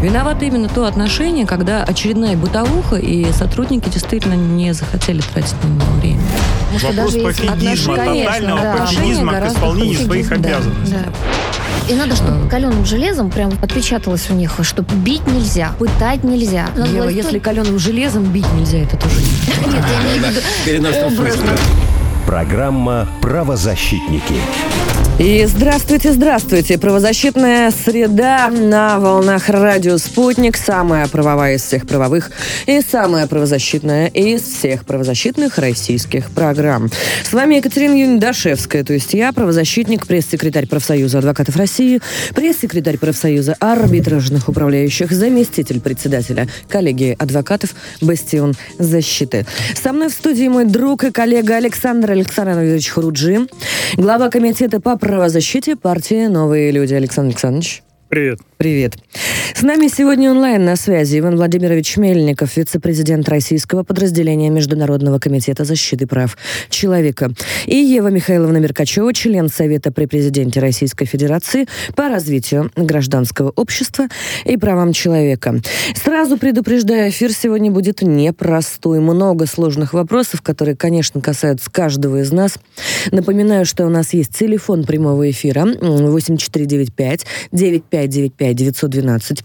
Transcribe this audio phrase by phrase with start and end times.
[0.00, 5.92] Виновато именно то отношение, когда очередная бытовуха, и сотрудники действительно не захотели тратить на него
[6.00, 6.20] время.
[6.82, 8.76] Вопрос пофигизма, тотального да.
[8.76, 10.94] пофигизма к исполнению своих обязанностей.
[10.94, 11.92] Да, да.
[11.92, 16.66] И надо, чтобы каленым железом прям отпечаталось у них, что бить нельзя, пытать нельзя.
[16.76, 20.40] Ева, если каленым железом бить нельзя, это тоже не Нет, я имею в виду
[22.26, 24.34] Программа «Правозащитники».
[25.18, 26.78] И здравствуйте, здравствуйте.
[26.78, 30.56] Правозащитная среда на волнах радио «Спутник».
[30.56, 32.30] Самая правовая из всех правовых
[32.66, 36.88] и самая правозащитная из всех правозащитных российских программ.
[37.28, 42.00] С вами Екатерина Юндашевская, то есть я, правозащитник, пресс-секретарь профсоюза адвокатов России,
[42.36, 49.46] пресс-секретарь профсоюза арбитражных управляющих, заместитель председателя коллегии адвокатов «Бастион защиты».
[49.82, 53.48] Со мной в студии мой друг и коллега Александр Александрович Хуруджи,
[53.96, 56.92] глава комитета по правозащите партии «Новые люди».
[56.92, 57.82] Александр Александрович.
[58.10, 58.40] Привет.
[58.58, 58.98] Привет.
[59.54, 66.08] С нами сегодня онлайн на связи Иван Владимирович Мельников, вице-президент российского подразделения Международного комитета защиты
[66.08, 66.36] прав
[66.68, 67.30] человека,
[67.66, 74.08] и Ева Михайловна Меркачева, член Совета при президенте Российской Федерации по развитию гражданского общества
[74.44, 75.60] и правам человека.
[75.94, 78.98] Сразу предупреждаю, эфир сегодня будет непростой.
[78.98, 82.58] Много сложных вопросов, которые, конечно, касаются каждого из нас.
[83.12, 89.42] Напоминаю, что у нас есть телефон прямого эфира 8495 9595 912.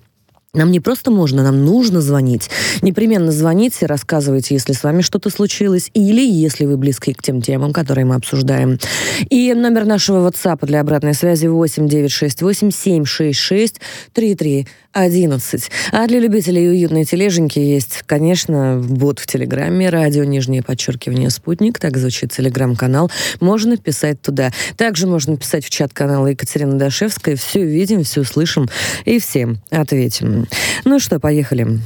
[0.56, 2.48] Нам не просто можно, нам нужно звонить.
[2.84, 7.74] Непременно звоните, рассказывайте, если с вами что-то случилось, или если вы близки к тем темам,
[7.74, 8.78] которые мы обсуждаем.
[9.32, 13.82] И номер нашего WhatsApp для обратной связи 8 968 766
[14.14, 15.70] 33 11.
[15.92, 21.98] А для любителей уютной тележеньки есть, конечно, бот в Телеграме, радио, нижнее подчеркивание, спутник, так
[21.98, 23.12] звучит Телеграм-канал.
[23.40, 24.52] Можно писать туда.
[24.78, 27.36] Также можно писать в чат канала Екатерина Дашевская.
[27.36, 28.70] Все видим, все слышим
[29.06, 30.48] и всем ответим.
[30.86, 31.80] Ну что, поехали.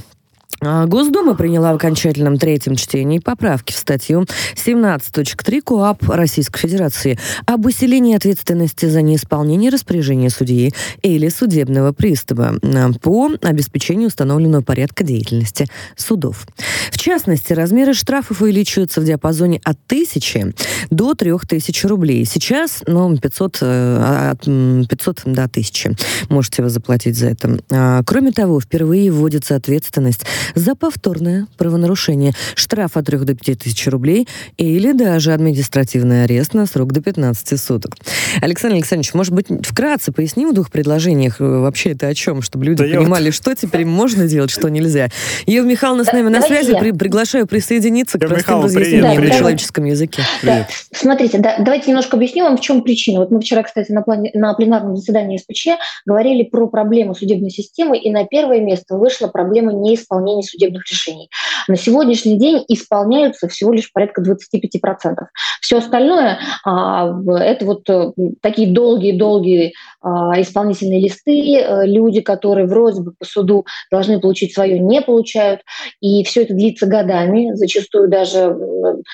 [0.60, 7.66] А, Госдума приняла в окончательном третьем чтении поправки в статью 17.3 КОАП Российской Федерации об
[7.66, 10.74] усилении ответственности за неисполнение распоряжения судьи
[11.04, 16.48] или судебного пристава а, по обеспечению установленного порядка деятельности судов.
[16.92, 20.54] В частности, размеры штрафов увеличиваются в диапазоне от 1000
[20.90, 22.26] до 3000 рублей.
[22.26, 24.42] Сейчас, ну, 500, э, от
[24.90, 25.96] 500 до 1000
[26.30, 27.60] можете вы заплатить за это.
[27.72, 30.26] А, кроме того, впервые вводится ответственность
[30.56, 32.34] за повторное правонарушение.
[32.56, 34.28] Штраф от 3 до 5 тысяч рублей
[34.58, 37.96] или даже административный арест на срок до 15 суток.
[38.42, 42.66] Александр Александрович, может быть, вкратце поясним в двух предложениях э, вообще это о чем, чтобы
[42.66, 43.34] люди да понимали, вот...
[43.34, 45.10] что теперь можно делать, что нельзя.
[45.46, 46.78] Ева Михайловна с нами на связи.
[46.78, 50.22] При, приглашаю присоединиться к простым разъяснениям на человеческом языке.
[50.44, 50.68] Да.
[50.92, 53.20] Смотрите, да, давайте немножко объясню вам, в чем причина.
[53.20, 57.98] Вот мы вчера, кстати, на, плане, на пленарном заседании СПЧ говорили про проблему судебной системы,
[57.98, 61.30] и на первое место вышла проблема неисполнения исполнения судебных решений.
[61.68, 65.16] На сегодняшний день исполняются всего лишь порядка 25%.
[65.62, 68.12] Все остальное а, это вот э,
[68.42, 74.80] такие долгие-долгие а, исполнительные листы, э, люди, которые вроде бы по суду должны получить свое,
[74.80, 75.62] не получают.
[76.02, 78.56] И все это длится годами, зачастую даже,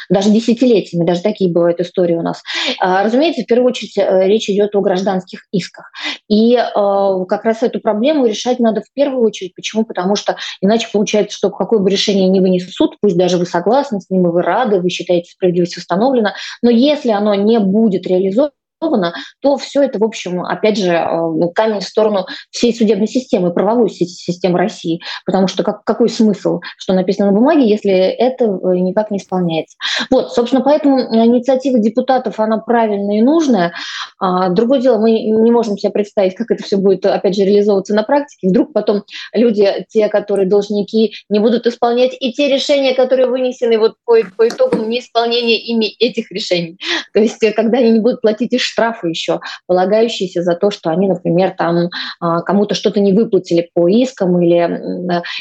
[0.09, 2.41] даже десятилетиями, даже такие бывают истории у нас.
[2.79, 5.91] А, разумеется, в первую очередь э, речь идет о гражданских исках.
[6.27, 9.53] И как раз эту проблему решать надо в первую очередь.
[9.55, 9.85] Почему?
[9.85, 13.45] Потому что иначе получается получается, что какое бы решение не вынес суд, пусть даже вы
[13.45, 18.07] согласны с ним, и вы рады, вы считаете, справедливость установлена, но если оно не будет
[18.07, 18.51] реализовано,
[19.41, 23.89] то все это, в общем, опять же, э, камень в сторону всей судебной системы, правовой
[23.89, 25.01] системы России.
[25.25, 29.77] Потому что как, какой смысл, что написано на бумаге, если это э, никак не исполняется?
[30.09, 33.73] Вот, собственно, поэтому инициатива депутатов, она правильная и нужная.
[34.19, 37.93] А, другое дело, мы не можем себе представить, как это все будет, опять же, реализовываться
[37.93, 38.49] на практике.
[38.49, 43.95] Вдруг потом люди, те, которые должники, не будут исполнять и те решения, которые вынесены вот
[44.05, 46.77] по, по итогам неисполнения ими этих решений.
[47.13, 50.89] То есть, э, когда они не будут платить и штрафы еще, полагающиеся за то, что
[50.89, 51.89] они, например, там
[52.19, 54.81] а, кому-то что-то не выплатили по искам или,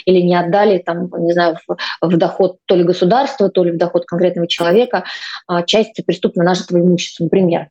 [0.04, 3.78] или не отдали, там, не знаю, в, в доход то ли государства, то ли в
[3.78, 5.04] доход конкретного человека
[5.46, 7.68] а, часть преступно нажитого имущества, например.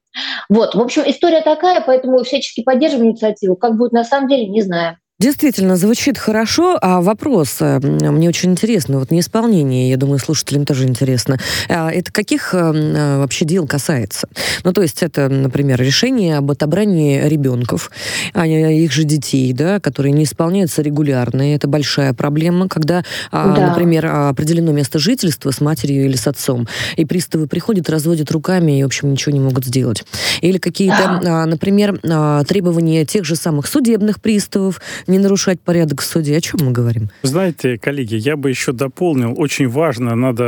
[0.49, 3.55] Вот, в общем, история такая, поэтому всячески поддерживаем инициативу.
[3.55, 4.97] Как будет на самом деле, не знаю.
[5.21, 10.85] Действительно, звучит хорошо, а вопрос э, мне очень интересно, вот неисполнение, я думаю, слушателям тоже
[10.85, 11.37] интересно.
[11.69, 14.27] А это каких э, э, вообще дел касается?
[14.63, 17.91] Ну, то есть это, например, решение об отобрании ребенков,
[18.33, 23.55] а их же детей, да, которые не исполняются регулярно, и это большая проблема, когда, а,
[23.55, 23.69] да.
[23.69, 28.81] например, определено место жительства с матерью или с отцом, и приставы приходят, разводят руками и,
[28.81, 30.03] в общем, ничего не могут сделать.
[30.41, 31.45] Или какие-то, да.
[31.45, 31.99] например,
[32.47, 36.37] требования тех же самых судебных приставов, не нарушать порядок в суде.
[36.37, 37.09] О чем мы говорим?
[37.23, 39.33] Знаете, коллеги, я бы еще дополнил.
[39.37, 40.43] Очень важно, надо,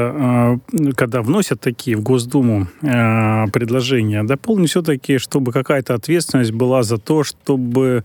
[0.74, 6.98] э, когда вносят такие в Госдуму э, предложения, дополнить все-таки, чтобы какая-то ответственность была за
[6.98, 8.04] то, чтобы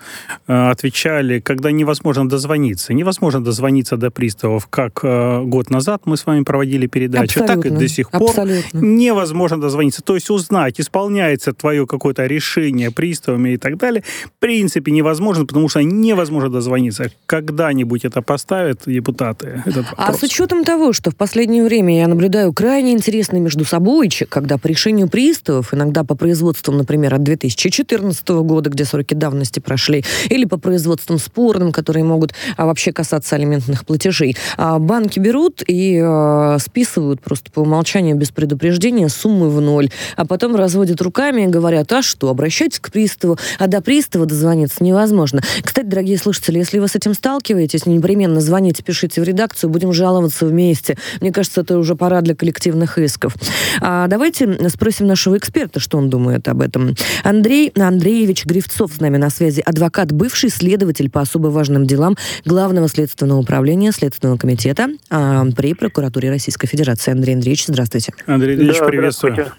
[0.49, 2.93] э, отвечали, когда невозможно дозвониться.
[2.93, 5.01] Невозможно дозвониться до приставов, как
[5.49, 7.63] год назад мы с вами проводили передачу, Абсолютно.
[7.63, 8.79] так и до сих пор Абсолютно.
[8.79, 10.03] невозможно дозвониться.
[10.03, 15.69] То есть узнать, исполняется твое какое-то решение приставами и так далее, в принципе невозможно, потому
[15.69, 17.11] что невозможно дозвониться.
[17.27, 19.63] Когда-нибудь это поставят депутаты?
[19.67, 24.29] Этот а с учетом того, что в последнее время я наблюдаю крайне интересный между собойчик,
[24.29, 30.05] когда по решению приставов, иногда по производствам, например, от 2014 года, где сроки давности прошли,
[30.29, 36.01] или по производствам спорным, которые могут а, вообще касаться алиментных платежей, а, банки берут и
[36.03, 41.47] а, списывают просто по умолчанию без предупреждения суммы в ноль, а потом разводят руками и
[41.47, 45.43] говорят, а что, обращайтесь к приставу, а до пристава дозвониться невозможно.
[45.63, 50.47] Кстати, дорогие слушатели, если вы с этим сталкиваетесь, непременно звоните, пишите в редакцию, будем жаловаться
[50.47, 50.97] вместе.
[51.21, 53.35] Мне кажется, это уже пора для коллективных исков.
[53.81, 56.95] А давайте спросим нашего эксперта, что он думает об этом.
[57.25, 62.89] Андрей Андреевич Гривцов с нами на связи, адвокат, бывший следователь по особо важным делам Главного
[62.89, 67.13] следственного управления Следственного комитета а, при прокуратуре Российской Федерации.
[67.13, 68.13] Андрей Андреевич, здравствуйте.
[68.27, 69.53] Андрей Андреевич, да, приветствую.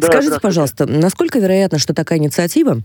[0.00, 2.82] Скажите, пожалуйста, насколько вероятно, что такая инициатива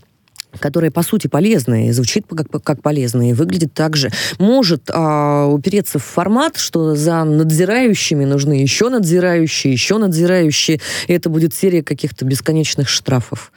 [0.59, 4.09] которая по сути полезная и звучит как, как полезная и выглядит так же,
[4.39, 11.29] может а, упереться в формат, что за надзирающими нужны еще надзирающие, еще надзирающие, и это
[11.29, 13.51] будет серия каких-то бесконечных штрафов.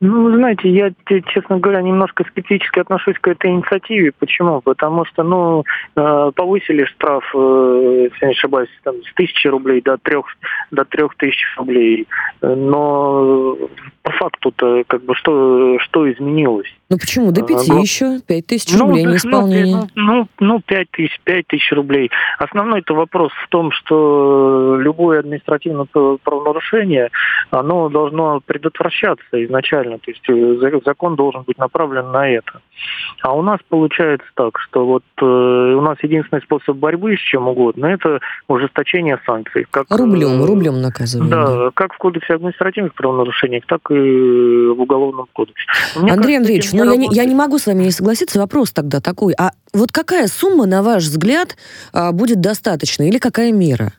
[0.00, 0.92] Ну, вы знаете, я,
[1.28, 4.12] честно говоря, немножко скептически отношусь к этой инициативе.
[4.18, 4.60] Почему?
[4.60, 5.64] Потому что, ну,
[5.96, 10.26] э, повысили штраф, э, если не ошибаюсь, там, с тысячи рублей до трех,
[10.70, 12.06] до трех тысяч рублей.
[12.42, 13.56] Но
[14.06, 16.68] по факту-то, как бы, что, что изменилось?
[16.88, 17.32] Ну почему?
[17.32, 18.20] До пяти а, еще?
[18.24, 19.88] Пять тысяч ну, рублей ну, неисполнение.
[19.96, 22.12] Ну, ну, пять тысяч, пять тысяч рублей.
[22.38, 25.88] Основной-то вопрос в том, что любое административное
[26.22, 27.10] правонарушение,
[27.50, 29.98] оно должно предотвращаться изначально.
[29.98, 32.60] То есть э, закон должен быть направлен на это.
[33.22, 37.48] А у нас получается так, что вот э, у нас единственный способ борьбы с чем
[37.48, 39.66] угодно, это ужесточение санкций.
[39.68, 41.28] Как, рублем, э, рублем наказываем.
[41.28, 45.64] Да, да, как в Кодексе административных правонарушений, так и в Уголовном кодексе.
[45.96, 48.38] Мне Андрей кажется, Андреевич, ну я не, я не могу с вами не согласиться.
[48.38, 49.34] Вопрос тогда такой.
[49.38, 51.56] А вот какая сумма, на ваш взгляд,
[51.92, 53.04] а, будет достаточно?
[53.04, 53.92] Или какая мера?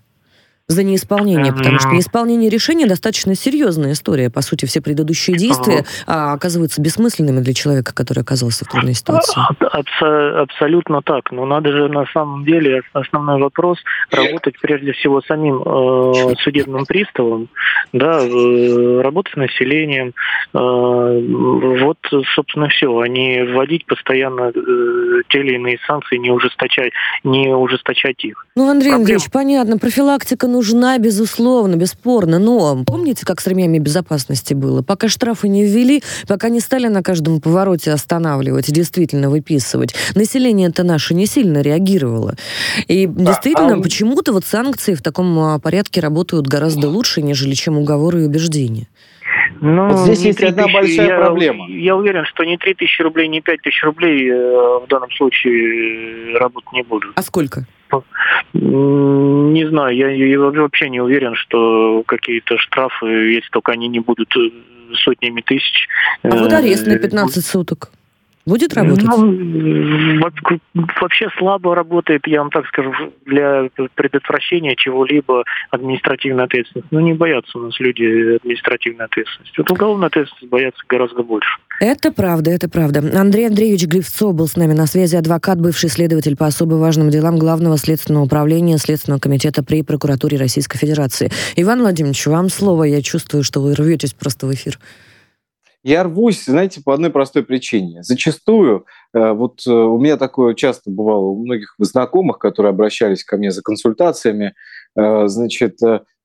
[0.69, 4.29] За неисполнение, потому что неисполнение решения достаточно серьезная история.
[4.29, 9.39] По сути, все предыдущие действия а, оказываются бессмысленными для человека, который оказался в трудной ситуации.
[9.61, 11.31] Абсо- абсолютно так.
[11.31, 13.77] Но надо же на самом деле основной вопрос
[14.11, 17.47] работать прежде всего самим э, судебным приставом,
[17.93, 20.13] да, э, работать с населением.
[20.53, 21.97] Э, вот,
[22.35, 22.99] собственно, все.
[22.99, 26.91] А не вводить постоянно э, те или иные санкции, не ужесточать,
[27.23, 28.45] не ужесточать их.
[28.57, 29.01] Ну, Андрей Проблем...
[29.03, 32.39] Андреевич, понятно, профилактика нужна, безусловно, бесспорно.
[32.39, 34.81] Но помните, как с ремнями безопасности было?
[34.81, 40.83] Пока штрафы не ввели, пока не стали на каждом повороте останавливать и действительно выписывать, население-то
[40.83, 42.35] наше не сильно реагировало.
[42.87, 47.77] И действительно, а, почему-то вот санкции в таком а, порядке работают гораздо лучше, нежели чем
[47.77, 48.87] уговоры и убеждения.
[49.61, 51.69] Ну, вот здесь есть одна большая я, проблема.
[51.69, 56.33] Я уверен, что ни 3 тысячи рублей, ни 5 тысяч рублей э, в данном случае
[56.33, 57.11] э, работать не будут.
[57.15, 57.65] А сколько?
[58.53, 64.35] Не знаю, я, я вообще не уверен, что какие-то штрафы, если только они не будут
[64.35, 64.49] э,
[65.03, 65.87] сотнями тысяч.
[66.23, 67.91] А вот арест на 15 суток?
[68.47, 69.05] Будет работать?
[69.05, 70.57] Ну,
[71.01, 72.93] вообще слабо работает, я вам так скажу,
[73.25, 76.87] для предотвращения чего-либо административной ответственности.
[76.91, 79.53] Ну, не боятся у нас люди административной ответственности.
[79.57, 81.49] Вот уголовной ответственности боятся гораздо больше.
[81.81, 82.99] Это правда, это правда.
[83.19, 87.37] Андрей Андреевич Гривцов был с нами на связи, адвокат, бывший следователь по особо важным делам
[87.37, 91.29] Главного следственного управления Следственного комитета при прокуратуре Российской Федерации.
[91.57, 92.85] Иван Владимирович, вам слово.
[92.85, 94.79] Я чувствую, что вы рветесь просто в эфир.
[95.87, 98.03] Я рвусь, знаете, по одной простой причине.
[98.03, 103.37] Зачастую, э, вот э, у меня такое часто бывало у многих знакомых, которые обращались ко
[103.37, 104.53] мне за консультациями,
[104.97, 105.77] э, значит,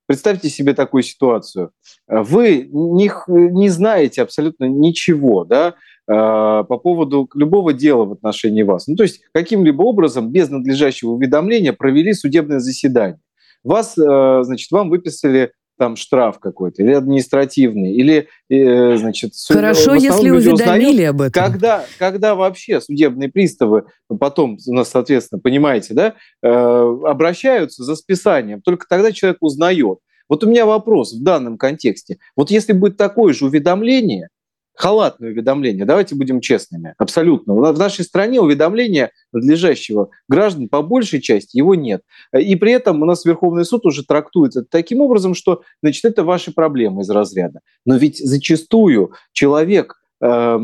[0.07, 1.71] представьте себе такую ситуацию.
[2.09, 5.75] Вы не, не знаете абсолютно ничего, да,
[6.09, 8.89] по поводу любого дела в отношении вас.
[8.89, 13.21] Ну, то есть каким-либо образом без надлежащего уведомления провели судебное заседание.
[13.63, 19.33] Вас, значит, вам выписали там штраф какой-то, или административный, или, э, значит...
[19.49, 21.43] Хорошо, если уведомили об этом.
[21.43, 23.87] Когда, когда вообще судебные приставы
[24.21, 29.99] потом, у нас, соответственно, понимаете, да, э, обращаются за списанием, только тогда человек узнает.
[30.29, 32.19] Вот у меня вопрос в данном контексте.
[32.37, 34.29] Вот если будет такое же уведомление,
[34.75, 35.85] халатное уведомление.
[35.85, 36.95] Давайте будем честными.
[36.99, 37.55] Абсолютно.
[37.55, 42.03] В нашей стране уведомления надлежащего граждан по большей части его нет.
[42.37, 46.25] И при этом у нас Верховный суд уже трактует это таким образом, что значит, это
[46.25, 47.61] ваши проблемы из разряда.
[47.85, 50.59] Но ведь зачастую человек, э,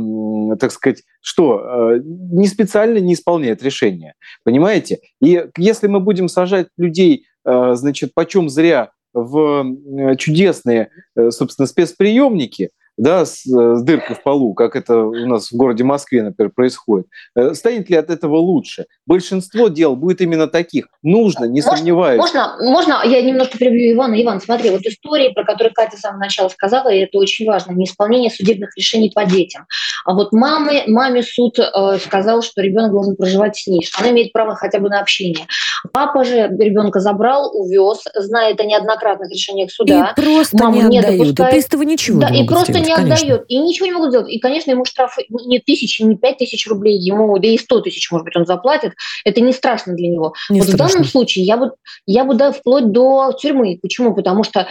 [0.58, 4.14] так сказать, что э, не специально не исполняет решения.
[4.44, 5.00] Понимаете?
[5.20, 11.66] И если мы будем сажать людей, э, значит, почем зря в э, чудесные, э, собственно,
[11.66, 16.52] спецприемники, да, с, с дыркой в полу, как это у нас в городе Москве, например,
[16.54, 18.86] происходит, э, станет ли от этого лучше?
[19.06, 20.88] Большинство дел будет именно таких.
[21.02, 22.18] Нужно, не можно, сомневаюсь.
[22.18, 24.20] Можно, можно, я немножко перебью Ивана.
[24.20, 27.72] Иван, смотри, вот истории, про которые Катя с самого начала сказала, и это очень важно,
[27.72, 29.66] неисполнение судебных решений по детям.
[30.04, 34.10] А вот мамы, маме суд э, сказал, что ребенок должен проживать с ней, что она
[34.10, 35.46] имеет право хотя бы на общение.
[35.92, 40.14] Папа же ребенка забрал, увез, знает о неоднократных решениях суда.
[40.16, 41.52] И просто Маму не, не отдают, допускает.
[41.52, 43.26] и приставы ничего да, не и просто сделать, не конечно.
[43.26, 44.30] отдает, и ничего не могут сделать.
[44.30, 48.10] И, конечно, ему штраф не тысячи, не пять тысяч рублей, ему, да и сто тысяч,
[48.10, 48.92] может быть, он заплатит.
[49.24, 50.34] Это не страшно для него.
[50.50, 50.86] Не вот страшно.
[50.86, 51.72] в данном случае я бы,
[52.06, 53.78] я бы, да, вплоть до тюрьмы.
[53.80, 54.14] Почему?
[54.14, 54.68] Потому что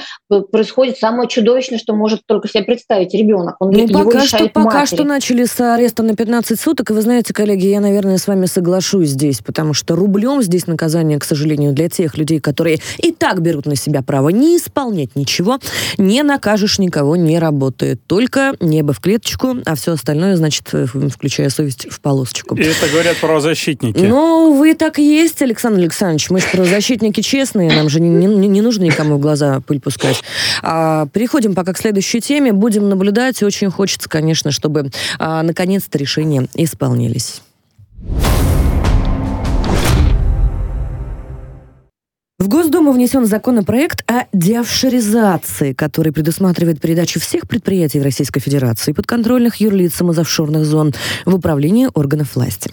[0.51, 3.55] происходит самое чудовищное, что может только себе представить ребенок.
[3.59, 7.33] Он, ну, пока что, пока что начали с ареста на 15 суток, и вы знаете,
[7.33, 11.89] коллеги, я, наверное, с вами соглашусь здесь, потому что рублем здесь наказание, к сожалению, для
[11.89, 15.59] тех людей, которые и так берут на себя право не исполнять ничего,
[15.97, 18.01] не накажешь никого, не работает.
[18.07, 22.55] Только небо в клеточку, а все остальное, значит, э, включая совесть, в полосочку.
[22.55, 23.99] И это говорят правозащитники.
[23.99, 26.29] Ну, вы так и есть, Александр Александрович.
[26.29, 30.23] Мы же правозащитники честные, нам же не, не, не нужно никому в глаза пыль пускать.
[30.63, 32.53] А, переходим пока к следующей теме.
[32.53, 33.43] Будем наблюдать.
[33.43, 37.41] Очень хочется, конечно, чтобы а, наконец-то решения исполнились.
[42.39, 50.11] В Госдуму внесен законопроект о деофшоризации, который предусматривает передачу всех предприятий Российской Федерации подконтрольных юрлицам
[50.11, 50.93] из офшорных зон
[51.25, 52.69] в управление органов власти.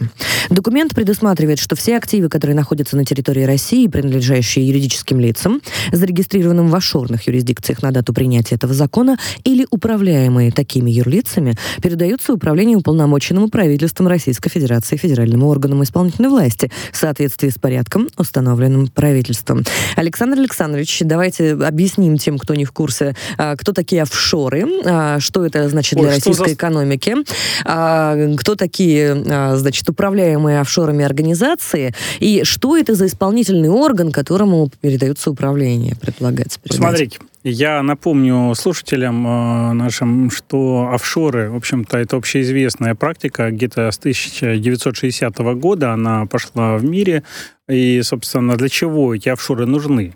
[0.50, 6.76] Документ предусматривает, что все активы, которые находятся на территории России, принадлежащие юридическим лицам, зарегистрированным в
[6.76, 13.48] офшорных юрисдикциях на дату принятия этого закона или управляемые такими юрлицами, передаются в управление уполномоченному
[13.48, 19.64] правительством Российской Федерации федеральному органам исполнительной власти в соответствии с порядком, установленным правительством обществом.
[19.96, 25.44] Александр Александрович, давайте объясним тем, кто не в курсе, а, кто такие офшоры, а, что
[25.44, 26.54] это значит для Ой, российской за...
[26.54, 27.16] экономики,
[27.64, 29.14] а, кто такие,
[29.56, 36.78] значит, управляемые офшорами организации, и что это за исполнительный орган, которому передается управление, предполагается передать.
[36.78, 43.50] Смотрите, я напомню слушателям э, нашим, что офшоры, в общем-то, это общеизвестная практика.
[43.50, 47.22] Где-то с 1960 года она пошла в мире.
[47.68, 50.14] И, собственно, для чего эти офшоры нужны?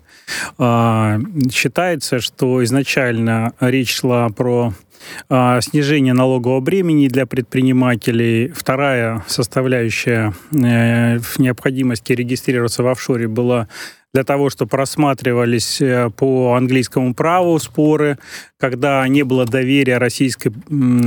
[0.59, 1.19] Э,
[1.53, 4.73] считается, что изначально речь шла про
[5.29, 8.49] э, снижение налогового бремени для предпринимателей.
[8.55, 13.69] Вторая составляющая э, в необходимости регистрироваться в офшоре была
[14.15, 18.19] для того, чтобы рассматривались э, по английскому праву споры,
[18.59, 20.53] когда не было доверия российской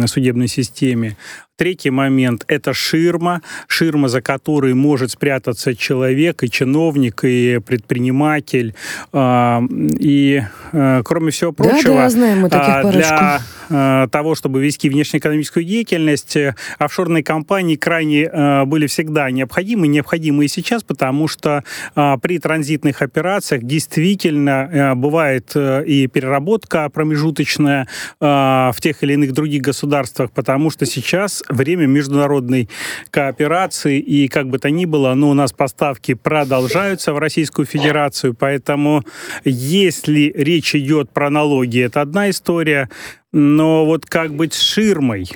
[0.08, 1.18] судебной системе.
[1.62, 8.74] Третий момент– это ширма, ширма, за которой может спрятаться человек, и чиновник, и предприниматель.
[9.14, 9.62] А,
[10.00, 10.42] и,
[10.72, 14.90] э, кроме всего прочего, да, да, знаем мы таких а, для э, того, чтобы вести
[14.90, 21.64] внешнеэкономическую деятельность, э, офшорные компании крайне были всегда необходимы, необходимы и сейчас, потому что
[21.94, 27.88] при транзитных операциях действительно бывает и переработка промежуточная
[28.20, 32.70] в тех или иных других государствах, потому что сейчас время международной
[33.10, 38.34] кооперации, и как бы то ни было, но у нас поставки продолжаются в Российскую Федерацию,
[38.34, 39.04] поэтому
[39.44, 42.90] если речь идет про налоги, это одна история,
[43.32, 45.28] но вот как быть с ширмой?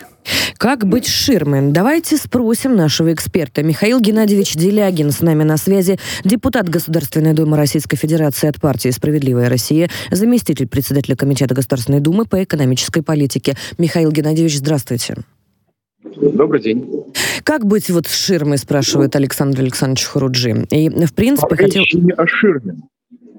[0.58, 1.72] Как быть ширмой?
[1.72, 3.64] Давайте спросим нашего эксперта.
[3.64, 9.50] Михаил Геннадьевич Делягин с нами на связи, депутат Государственной Думы Российской Федерации от партии «Справедливая
[9.50, 13.56] Россия», заместитель председателя Комитета Государственной Думы по экономической политике.
[13.78, 15.16] Михаил Геннадьевич, здравствуйте.
[16.14, 16.88] Добрый день.
[17.44, 20.66] Как быть вот с ширмой, спрашивает Александр Александрович Хуруджи.
[20.72, 21.82] И, в принципе, а хотел...
[21.82, 22.76] Речь не о ширме.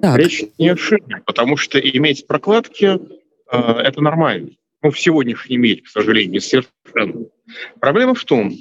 [0.02, 0.18] Так.
[0.18, 2.98] Речь не о ширме, потому что иметь прокладки
[3.52, 4.50] э, это нормально.
[4.82, 7.26] Ну, в сегодняшнем мире, к сожалению, совершенно.
[7.80, 8.52] Проблема в том,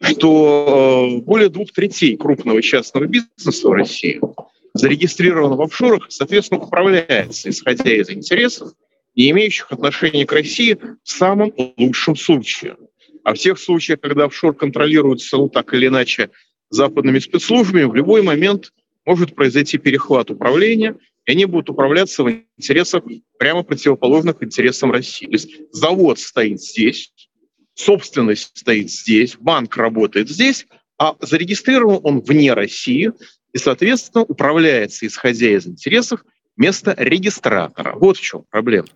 [0.00, 4.20] что э, более двух третей крупного частного бизнеса в России
[4.74, 8.72] зарегистрировано в офшорах, соответственно, управляется, исходя из интересов,
[9.14, 12.76] не имеющих отношения к России в самом лучшем случае–
[13.24, 16.30] а в тех случаях, когда офшор контролируется ну, так или иначе
[16.70, 18.72] западными спецслужбами, в любой момент
[19.04, 23.04] может произойти перехват управления, и они будут управляться в интересах
[23.38, 25.26] прямо противоположных интересам России.
[25.26, 27.12] То есть завод стоит здесь,
[27.74, 30.66] собственность стоит здесь, банк работает здесь,
[30.98, 33.12] а зарегистрирован он вне России
[33.52, 36.24] и, соответственно, управляется, исходя из интересов,
[36.56, 37.94] место регистратора.
[37.94, 38.88] Вот в чем проблема.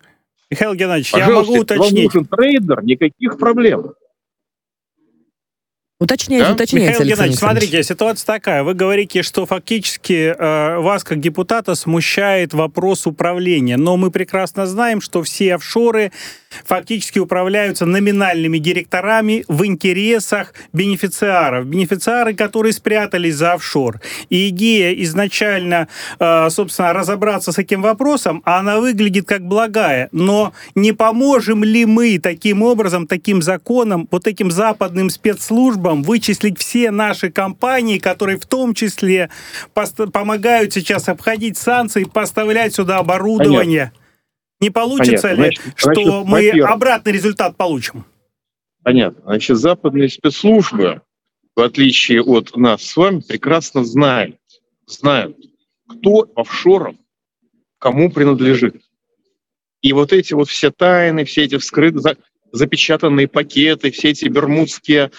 [0.51, 1.93] Михаил Геннадьевич, Пожалуйста, я могу уточнить.
[1.93, 3.93] Вам нужен трейдер, никаких проблем.
[5.99, 6.53] Уточняйте, да?
[6.53, 8.63] уточняйте, Михаил Геннадьевич, смотрите, ситуация такая.
[8.63, 13.79] Вы говорите, что фактически э, вас, как депутата, смущает вопрос управления.
[13.79, 16.13] Но мы прекрасно знаем, что все офшоры
[16.65, 21.67] фактически управляются номинальными директорами в интересах бенефициаров.
[21.67, 24.01] Бенефициары, которые спрятались за офшор.
[24.31, 30.09] И идея изначально, э, собственно, разобраться с этим вопросом, она выглядит как благая.
[30.13, 36.91] Но не поможем ли мы таким образом, таким законом, вот этим западным спецслужбам вычислить все
[36.91, 39.31] наши компании, которые в том числе
[40.13, 43.93] помогают сейчас обходить санкции, поставлять сюда оборудование?
[43.93, 44.06] Понятно.
[44.61, 45.43] Не получится Понятно.
[45.43, 48.05] ли, значит, что значит, мы обратный результат получим?
[48.83, 49.23] Понятно.
[49.25, 51.03] Значит, западные спецслужбы,
[51.55, 54.37] в отличие от нас с вами, прекрасно знают,
[54.87, 55.37] знают,
[55.89, 56.99] кто офшором
[57.79, 58.83] кому принадлежит.
[59.83, 62.17] И вот эти вот все тайны, все эти вскрытые,
[62.53, 65.11] запечатанные пакеты, все эти бермудские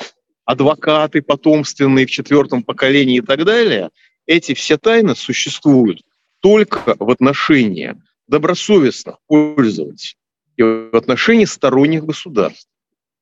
[0.45, 3.89] адвокаты потомственные в четвертом поколении и так далее,
[4.25, 6.01] эти все тайны существуют
[6.39, 7.95] только в отношении
[8.27, 10.17] добросовестных пользователей
[10.57, 12.67] и в отношении сторонних государств.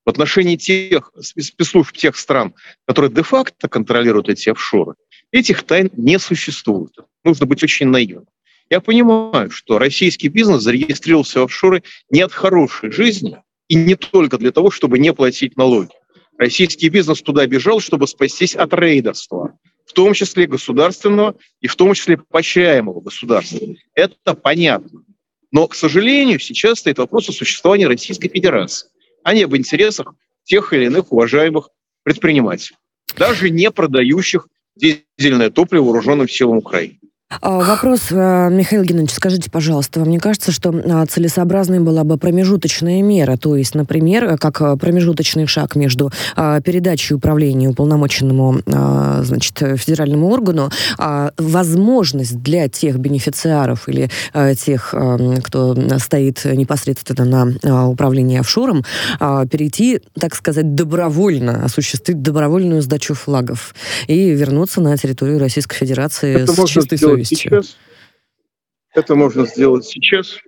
[0.04, 2.54] В отношении тех спецслужб тех стран,
[2.86, 4.94] которые де-факто контролируют эти офшоры,
[5.32, 6.92] этих тайн не существует.
[7.24, 8.28] Нужно быть очень наивным.
[8.70, 14.38] Я понимаю, что российский бизнес зарегистрировался в офшоры не от хорошей жизни и не только
[14.38, 15.90] для того, чтобы не платить налоги.
[16.38, 21.94] Российский бизнес туда бежал, чтобы спастись от рейдерства, в том числе государственного и в том
[21.94, 23.58] числе поощряемого государства.
[23.94, 25.04] Это понятно.
[25.52, 28.88] Но, к сожалению, сейчас стоит вопрос о существовании Российской Федерации,
[29.22, 30.14] а не об интересах
[30.44, 31.70] тех или иных уважаемых
[32.02, 32.76] предпринимателей,
[33.16, 36.98] даже не продающих дизельное топливо вооруженным силам Украины.
[37.28, 42.18] А, вопрос, э, Михаил Геннадьевич, скажите, пожалуйста, вам не кажется, что а, целесообразной была бы
[42.18, 48.60] промежуточная мера, то есть, например, как э, промежуточный шаг между а, передачей управления уполномоченному
[49.22, 50.70] значит, федеральному органу,
[51.36, 54.10] возможность для тех бенефициаров или
[54.56, 54.94] тех,
[55.42, 58.84] кто стоит непосредственно на управлении офшором,
[59.18, 63.74] перейти, так сказать, добровольно, осуществить добровольную сдачу флагов
[64.06, 67.15] и вернуться на территорию Российской Федерации Это с чистой совестью?
[67.24, 67.76] Сейчас.
[68.94, 70.38] Это можно сделать сейчас.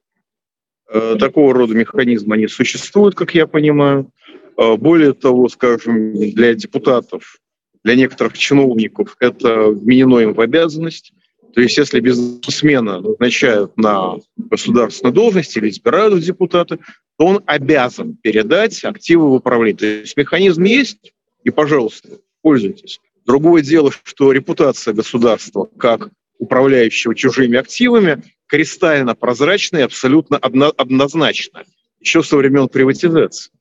[0.91, 4.11] Э, такого рода механизмы, они существуют, как я понимаю.
[4.57, 7.39] Э, более того, скажем, для депутатов,
[7.85, 11.13] для некоторых чиновников это вменено им в обязанность.
[11.55, 16.79] То есть если бизнесмена назначают на государственную должность или избирают в депутаты,
[17.19, 19.77] то он обязан передать активы в управление.
[19.77, 21.13] То есть механизм есть,
[21.45, 23.01] и, пожалуйста, пользуйтесь.
[23.27, 31.65] Другое дело, что репутация государства как управляющего чужими активами, кристально прозрачно и абсолютно одно, однозначно,
[32.01, 33.53] еще со времен приватизации.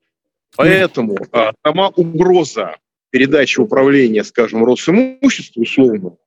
[0.55, 2.77] Поэтому а, сама угроза
[3.09, 6.17] передачи управления, скажем, Росимуществу условно,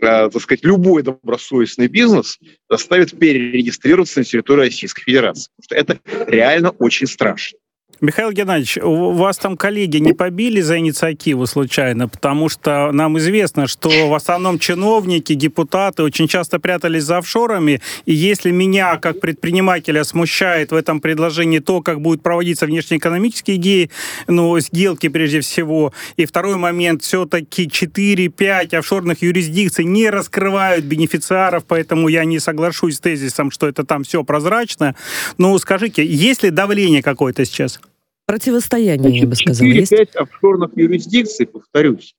[0.00, 5.50] а, так сказать, любой добросовестный бизнес заставит перерегистрироваться на территории Российской Федерации.
[5.56, 7.58] Потому что это реально очень страшно.
[8.04, 12.06] Михаил Геннадьевич, у вас там коллеги не побили за инициативу случайно?
[12.06, 17.80] Потому что нам известно, что в основном чиновники, депутаты очень часто прятались за офшорами.
[18.04, 23.90] И если меня, как предпринимателя, смущает в этом предложении то, как будут проводиться внешнеэкономические идеи,
[24.26, 32.08] ну, сделки прежде всего, и второй момент, все-таки 4-5 офшорных юрисдикций не раскрывают бенефициаров, поэтому
[32.08, 34.94] я не соглашусь с тезисом, что это там все прозрачно.
[35.38, 37.80] Ну, скажите, есть ли давление какое-то сейчас?
[38.26, 40.16] Противостояние, я бы сказал, 4-5 есть?
[40.16, 42.14] офшорных юрисдикций, повторюсь,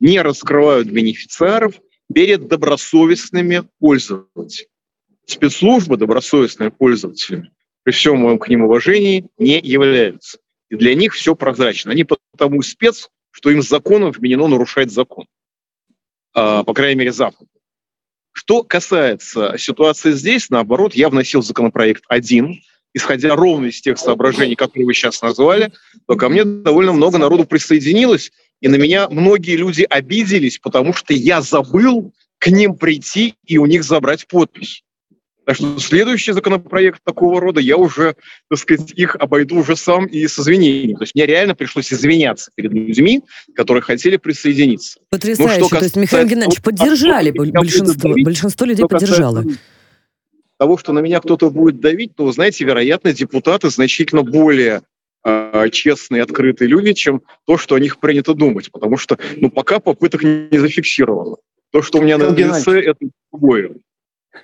[0.00, 1.80] не раскрывают бенефициаров
[2.12, 4.68] перед добросовестными пользователями.
[5.24, 7.50] Спецслужбы добросовестными пользователями,
[7.82, 10.38] при всем моем к ним уважении, не являются.
[10.68, 11.92] И для них все прозрачно.
[11.92, 15.26] Они потому спец, что им законом вменено нарушать закон.
[16.34, 17.48] А, по крайней мере, Запад.
[18.32, 22.60] Что касается ситуации здесь, наоборот, я вносил законопроект один–
[22.96, 25.70] исходя ровно из тех соображений, которые вы сейчас назвали,
[26.06, 28.32] то ко мне довольно много народу присоединилось,
[28.62, 33.66] и на меня многие люди обиделись, потому что я забыл к ним прийти и у
[33.66, 34.82] них забрать подпись.
[35.44, 38.16] Так что следующий законопроект такого рода я уже,
[38.48, 40.94] так сказать, их обойду уже сам и с извинениями.
[40.94, 43.22] То есть мне реально пришлось извиняться перед людьми,
[43.54, 44.98] которые хотели присоединиться.
[45.08, 45.60] Потрясающе.
[45.60, 49.42] Ну, То есть Михаил Геннадьевич поддержали большинство, большинство людей поддержало.
[49.42, 49.60] Касается
[50.58, 54.82] того, что на меня кто-то будет давить, то, знаете, вероятно, депутаты значительно более
[55.24, 58.70] э, честные, открытые люди, чем то, что о них принято думать.
[58.72, 61.36] Потому что ну, пока попыток не зафиксировано.
[61.72, 63.76] То, что у меня Михаил на лице, это другое.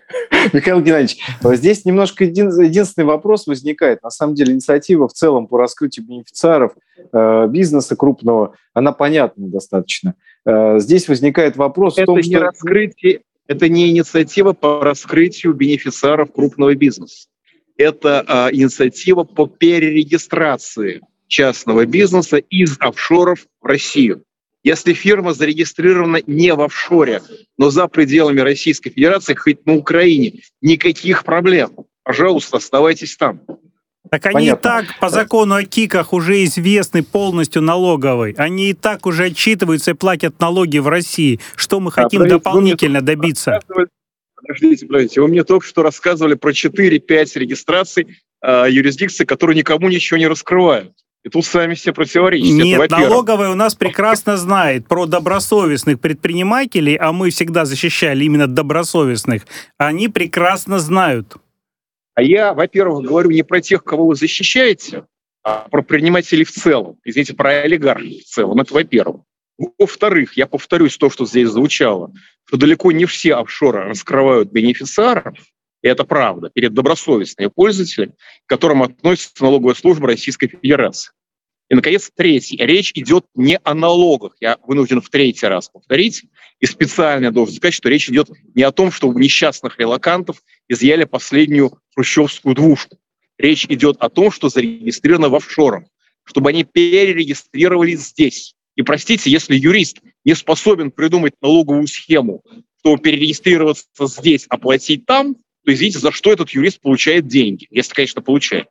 [0.53, 4.03] Михаил Геннадьевич, здесь немножко един, единственный вопрос возникает.
[4.03, 6.73] На самом деле инициатива в целом по раскрытию бенефициаров
[7.13, 10.15] э, бизнеса крупного, она понятна достаточно.
[10.45, 12.41] Э, здесь возникает вопрос это в том, не что...
[12.41, 13.23] Раскрытие,
[13.53, 17.29] это не инициатива по раскрытию бенефициаров крупного бизнеса.
[17.77, 24.25] Это э, инициатива по перерегистрации частного бизнеса из офшоров в Россию.
[24.65, 27.23] Если фирма зарегистрирована не в офшоре,
[27.59, 31.77] но за пределами Российской Федерации, хоть на Украине, никаких проблем.
[32.05, 33.43] Пожалуйста, оставайтесь там.
[34.11, 34.59] Так они Понятно.
[34.59, 38.35] и так по закону о КИКах уже известны полностью налоговой.
[38.37, 41.41] Они и так уже отчитываются и платят налоги в России.
[41.55, 43.61] Что мы хотим а, дополнительно добиться?
[44.35, 45.21] Подождите, подождите.
[45.21, 50.93] Вы мне только что рассказывали про 4-5 регистраций э, юрисдикций, которые никому ничего не раскрывают.
[51.25, 52.53] И тут сами все противоречите.
[52.53, 59.47] Нет, налоговая у нас прекрасно знает про добросовестных предпринимателей, а мы всегда защищали именно добросовестных.
[59.79, 61.37] Они прекрасно знают.
[62.15, 65.07] А я, во-первых, говорю не про тех, кого вы защищаете,
[65.43, 66.99] а про предпринимателей в целом.
[67.05, 68.61] Извините, про олигархов в целом.
[68.61, 69.23] Это во-первых.
[69.79, 72.13] Во-вторых, я повторюсь то, что здесь звучало,
[72.45, 75.37] что далеко не все офшоры раскрывают бенефициаров,
[75.83, 78.15] и это правда, перед добросовестными пользователями,
[78.47, 81.13] к которым относится налоговая служба Российской Федерации.
[81.69, 82.57] И, наконец, третий.
[82.59, 84.37] Речь идет не о налогах.
[84.41, 86.25] Я вынужден в третий раз повторить.
[86.61, 91.05] И специально должен сказать, что речь идет не о том, что у несчастных релакантов изъяли
[91.05, 92.99] последнюю хрущевскую двушку.
[93.39, 95.85] Речь идет о том, что зарегистрировано в офшорах,
[96.25, 98.55] чтобы они перерегистрировались здесь.
[98.77, 102.43] И простите, если юрист не способен придумать налоговую схему,
[102.81, 108.23] чтобы перерегистрироваться здесь, оплатить там, то извините, за что этот юрист получает деньги, если, конечно,
[108.23, 108.69] получает.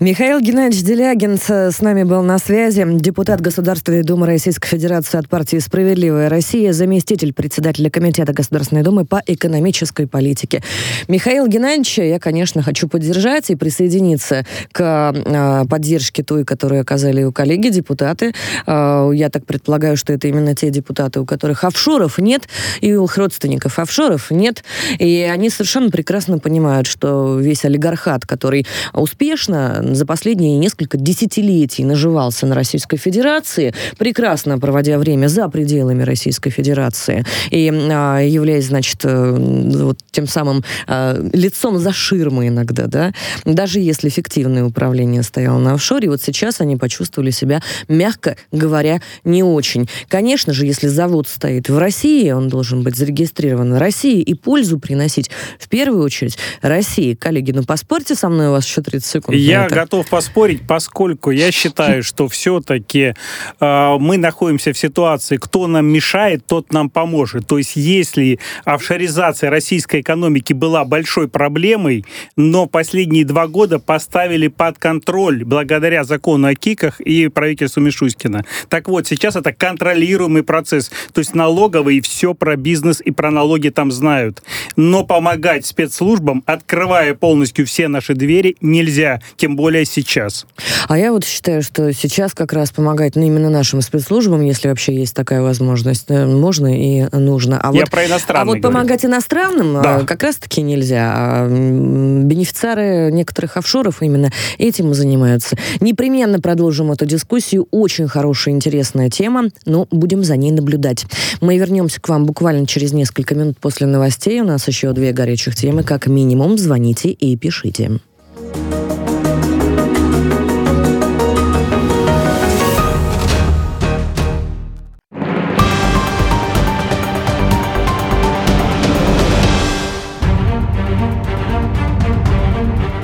[0.00, 5.58] Михаил Геннадьевич Делягин с нами был на связи, депутат Государственной Думы Российской Федерации от партии
[5.58, 10.62] «Справедливая Россия», заместитель председателя Комитета Государственной Думы по экономической политике.
[11.08, 17.32] Михаил Геннадьевич, я, конечно, хочу поддержать и присоединиться к э, поддержке той, которую оказали у
[17.32, 18.32] коллеги депутаты.
[18.66, 22.48] Э, я так предполагаю, что это именно те депутаты, у которых офшоров нет,
[22.80, 24.64] и у их родственников офшоров нет.
[24.98, 32.46] И они совершенно прекрасно понимают, что весь олигархат, который успешно за последние несколько десятилетий наживался
[32.46, 39.32] на Российской Федерации, прекрасно проводя время за пределами Российской Федерации и а, являясь, значит, э,
[39.32, 43.12] вот тем самым а, лицом за ширмой иногда, да,
[43.44, 49.42] даже если фиктивное управление стояло на офшоре, вот сейчас они почувствовали себя, мягко говоря, не
[49.42, 49.88] очень.
[50.08, 54.78] Конечно же, если завод стоит в России, он должен быть зарегистрирован в России и пользу
[54.78, 57.14] приносить в первую очередь России.
[57.14, 59.36] Коллеги, ну поспорьте со мной, у вас еще 30 секунд.
[59.36, 63.14] Я я готов поспорить, поскольку я считаю, что все-таки
[63.60, 67.46] э, мы находимся в ситуации, кто нам мешает, тот нам поможет.
[67.46, 72.04] То есть если офшоризация российской экономики была большой проблемой,
[72.36, 78.44] но последние два года поставили под контроль благодаря закону о КИКах и правительству Мишустина.
[78.68, 80.90] Так вот, сейчас это контролируемый процесс.
[81.12, 84.42] То есть налоговые все про бизнес и про налоги там знают.
[84.76, 89.20] Но помогать спецслужбам, открывая полностью все наши двери, нельзя.
[89.36, 90.44] Тем тем более сейчас.
[90.88, 94.94] А я вот считаю, что сейчас как раз помогать ну, именно нашим спецслужбам, если вообще
[94.94, 97.58] есть такая возможность, э, можно и нужно.
[97.58, 98.74] А я вот, про иностранных А вот говорю.
[98.74, 100.00] помогать иностранным а, да.
[100.00, 101.14] как раз-таки нельзя.
[101.16, 105.56] А бенефициары некоторых офшоров именно этим занимаются.
[105.80, 107.66] Непременно продолжим эту дискуссию.
[107.70, 111.06] Очень хорошая, интересная тема, но будем за ней наблюдать.
[111.40, 114.42] Мы вернемся к вам буквально через несколько минут после новостей.
[114.42, 115.84] У нас еще две горячих темы.
[115.84, 117.92] Как минимум, звоните и пишите.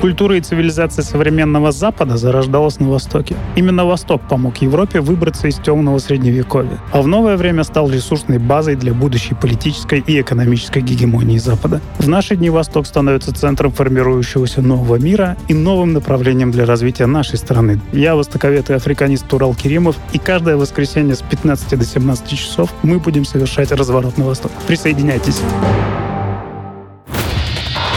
[0.04, 3.36] Культура и цивилизация современного Запада зарождалась на Востоке.
[3.56, 8.76] Именно Восток помог Европе выбраться из темного средневековья, а в новое время стал ресурсной базой
[8.76, 11.80] для будущей политической и экономической гегемонии Запада.
[11.98, 17.38] В наши дни Восток становится центром формирующегося нового мира и новым направлением для развития нашей
[17.38, 17.80] страны.
[17.94, 22.98] Я востоковед и африканист Турал Керимов, и каждое воскресенье с 15 до 17 часов мы
[22.98, 24.52] будем совершать разворот на восток.
[24.66, 25.40] Присоединяйтесь.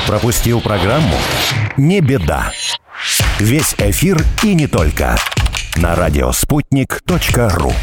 [0.08, 1.17] Пропустил программу?
[1.76, 2.54] Не беда.
[3.39, 5.17] Весь эфир и не только.
[5.76, 7.74] На радиоспутник.ру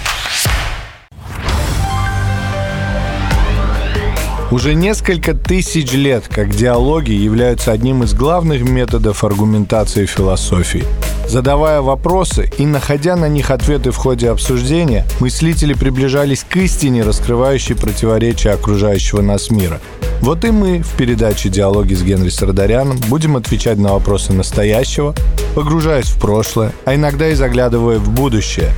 [4.51, 10.85] Уже несколько тысяч лет как диалоги являются одним из главных методов аргументации философии–
[11.27, 17.75] Задавая вопросы и находя на них ответы в ходе обсуждения, мыслители приближались к истине, раскрывающей
[17.75, 19.81] противоречия окружающего нас мира.
[20.25, 25.15] Вот и мы в передаче «Диалоги с Генри Сардаряном» будем отвечать на вопросы настоящего,
[25.55, 28.73] погружаясь в прошлое, а иногда и заглядывая в будущее.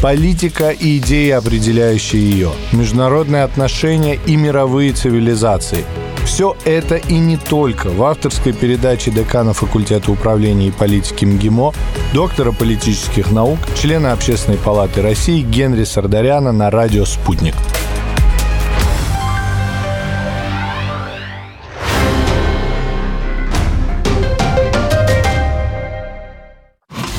[0.00, 5.84] Политика и идеи, определяющие ее, международные отношения и мировые цивилизации–
[6.24, 11.74] все это и не только в авторской передаче декана факультета управления и политики МГИМО,
[12.14, 17.54] доктора политических наук, члена Общественной палаты России Генри Сардаряна на радио «Спутник».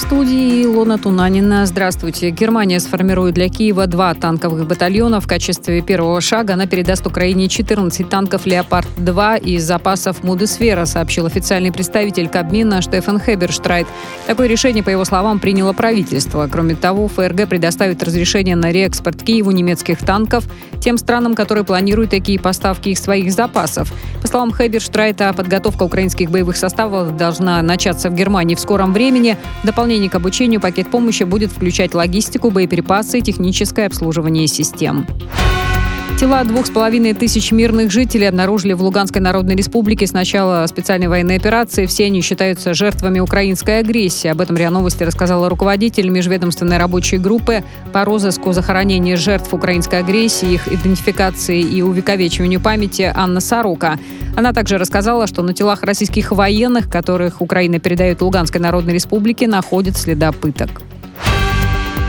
[0.00, 1.64] студии Илона Тунанина.
[1.64, 2.28] Здравствуйте.
[2.28, 5.22] Германия сформирует для Киева два танковых батальона.
[5.22, 11.72] В качестве первого шага она передаст Украине 14 танков «Леопард-2» из запасов «Мудесфера», сообщил официальный
[11.72, 13.86] представитель Кабмина Штефан Хеберштрайт.
[14.26, 16.46] Такое решение, по его словам, приняло правительство.
[16.52, 20.44] Кроме того, ФРГ предоставит разрешение на реэкспорт Киеву немецких танков
[20.78, 23.92] тем странам, которые планируют такие поставки их своих запасов.
[24.20, 29.38] По словам Хеберштрайта, подготовка украинских боевых составов должна начаться в Германии в скором времени.
[29.64, 35.06] Дополнительно дополнение к обучению пакет помощи будет включать логистику, боеприпасы и техническое обслуживание систем.
[36.18, 41.08] Тела двух с половиной тысяч мирных жителей обнаружили в Луганской Народной Республике с начала специальной
[41.08, 41.84] военной операции.
[41.84, 44.28] Все они считаются жертвами украинской агрессии.
[44.28, 50.54] Об этом РИА Новости рассказала руководитель межведомственной рабочей группы по розыску захоронения жертв украинской агрессии,
[50.54, 53.98] их идентификации и увековечиванию памяти Анна Сорока.
[54.36, 59.98] Она также рассказала, что на телах российских военных, которых Украина передает Луганской Народной Республике, находят
[59.98, 60.80] следа пыток.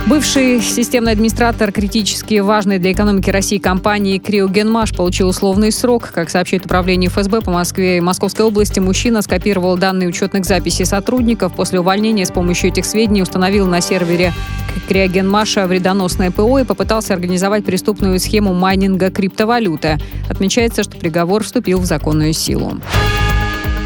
[0.07, 6.11] Бывший системный администратор критически важной для экономики России компании «Криогенмаш» получил условный срок.
[6.13, 11.53] Как сообщает управление ФСБ по Москве и Московской области, мужчина скопировал данные учетных записей сотрудников.
[11.53, 14.31] После увольнения с помощью этих сведений установил на сервере
[14.87, 19.97] Криогенмаша вредоносное ПО и попытался организовать преступную схему майнинга криптовалюты.
[20.29, 22.79] Отмечается, что приговор вступил в законную силу.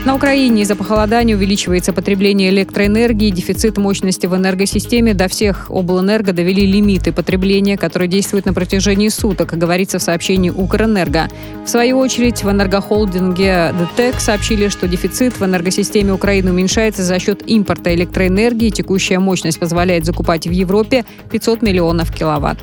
[0.04, 5.14] На Украине из-за похолодания увеличивается потребление электроэнергии, дефицит мощности в энергосистеме.
[5.14, 11.30] До всех облэнерго довели лимиты потребления, которые действуют на протяжении суток, говорится в сообщении Укрэнерго.
[11.66, 17.48] В свою очередь в энергохолдинге ДТЭК сообщили, что дефицит в энергосистеме Украины уменьшается за счет
[17.48, 18.72] импорта электроэнергии.
[18.72, 22.58] Текущая мощность позволяет закупать в Европе 500 миллионов киловатт.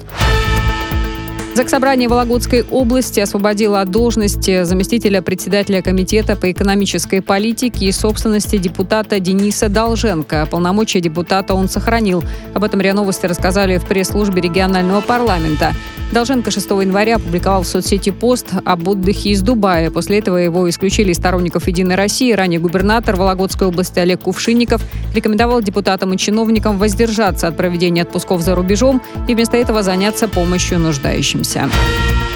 [1.59, 9.19] Заксобрание Вологодской области освободило от должности заместителя председателя Комитета по экономической политике и собственности депутата
[9.19, 10.47] Дениса Долженко.
[10.49, 12.23] Полномочия депутата он сохранил.
[12.55, 15.75] Об этом РИА Новости рассказали в пресс-службе регионального парламента.
[16.13, 19.91] Долженко 6 января опубликовал в соцсети пост об отдыхе из Дубая.
[19.91, 22.33] После этого его исключили из сторонников «Единой России».
[22.33, 24.81] Ранее губернатор Вологодской области Олег Кувшинников
[25.13, 30.79] рекомендовал депутатам и чиновникам воздержаться от проведения отпусков за рубежом и вместо этого заняться помощью
[30.79, 31.48] нуждающимся.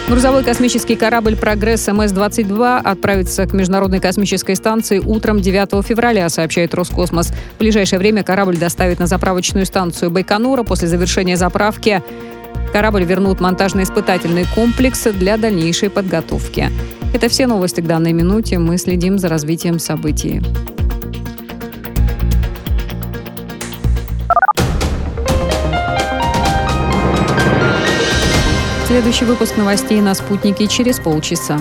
[0.08, 7.32] Грузовой космический корабль «Прогресс МС-22» отправится к Международной космической станции утром 9 февраля, сообщает Роскосмос.
[7.56, 10.64] В ближайшее время корабль доставит на заправочную станцию Байконура.
[10.64, 12.02] После завершения заправки
[12.72, 16.70] Корабль вернут монтажно-испытательный комплекс для дальнейшей подготовки.
[17.14, 18.58] Это все новости к данной минуте.
[18.58, 20.40] Мы следим за развитием событий.
[28.92, 31.58] Следующий выпуск новостей на «Спутнике» через полчаса.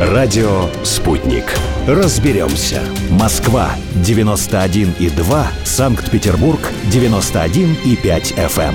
[0.00, 1.46] Радио «Спутник».
[1.88, 2.80] Разберемся.
[3.10, 3.70] Москва,
[4.06, 5.46] 91,2.
[5.64, 6.60] Санкт-Петербург,
[6.92, 8.74] 91,5 FM.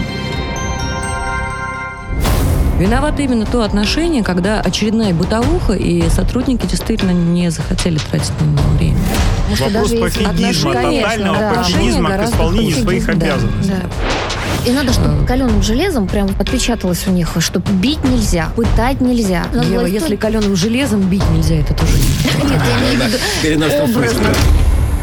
[2.80, 8.69] Виновато именно то отношение, когда очередная бытовуха, и сотрудники действительно не захотели тратить на него
[8.78, 9.00] время.
[9.47, 13.71] Вопрос пофигизма, тотального да, пофигизма к исполнению своих обязанностей.
[13.71, 14.69] Да, да.
[14.69, 19.45] И надо, чтобы каленым железом прям отпечаталось у них, что бить нельзя, пытать нельзя.
[19.53, 24.27] Ева, если каленым железом бить нельзя, это тоже не Нет, я имею в виду образно.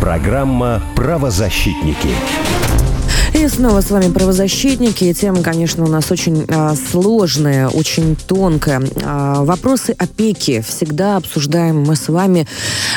[0.01, 2.11] Программа «Правозащитники».
[3.45, 5.05] И снова с вами правозащитники.
[5.05, 8.83] И тема, конечно, у нас очень а, сложная, очень тонкая.
[9.03, 12.47] А, вопросы опеки всегда обсуждаем мы с вами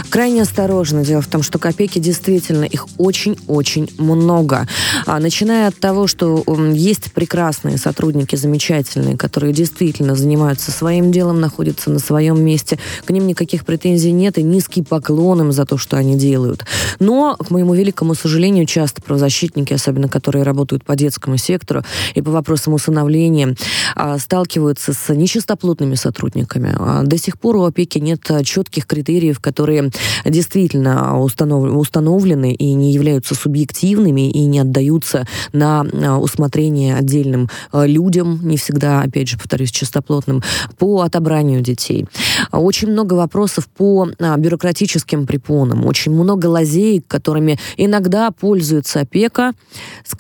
[0.10, 1.04] крайне осторожно.
[1.04, 4.70] Дело в том, что к опеке действительно их очень-очень много.
[5.06, 11.90] А, начиная от того, что есть прекрасные сотрудники, замечательные, которые действительно занимаются своим делом, находятся
[11.90, 12.80] на своем месте.
[13.04, 16.64] К ним никаких претензий нет и низкий поклон им за то, что они делают.
[17.00, 21.84] Но, к моему великому сожалению, часто правозащитники, особенно которые работают по детскому сектору
[22.16, 23.56] и по вопросам усыновления,
[23.96, 26.76] а, сталкиваются с нечистоплотными сотрудниками.
[26.78, 29.92] А, до сих пор у опеки нет четких критериев, которые
[30.26, 38.58] действительно установлены и не являются субъективными и не отдаются на а, усмотрение отдельным людям, не
[38.58, 40.44] всегда, опять же, повторюсь, чистоплотным,
[40.78, 42.08] по отобранию детей.
[42.52, 49.54] Очень много вопросов по бюрократическим препонам, очень много лазеек, которыми иногда пользуется опека,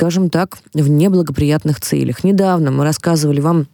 [0.07, 2.23] скажем так, в неблагоприятных целях.
[2.23, 3.67] Недавно мы рассказывали вам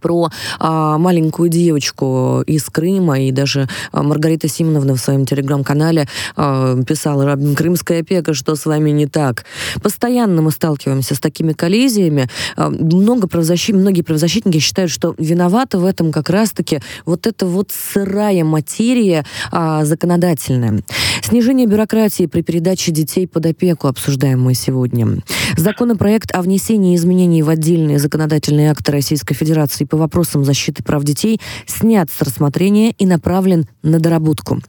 [0.00, 0.28] про
[0.58, 7.36] а, маленькую девочку из Крыма, и даже а, Маргарита Симоновна в своем телеграм-канале а, писала
[7.56, 9.44] «Крымская опека, что с вами не так?».
[9.82, 12.28] Постоянно мы сталкиваемся с такими коллизиями.
[12.56, 13.76] А, много правозащит...
[13.76, 19.84] Многие правозащитники считают, что виновата в этом как раз-таки вот эта вот сырая материя а,
[19.84, 20.82] законодательная.
[21.22, 25.22] Снижение бюрократии при передаче детей под опеку обсуждаем мы сегодня.
[25.56, 31.40] Законопроект о внесении изменений в отдельные законодательные акты Российской Федерации по вопросам защиты прав детей
[31.66, 34.60] снят с рассмотрения и направлен на доработку.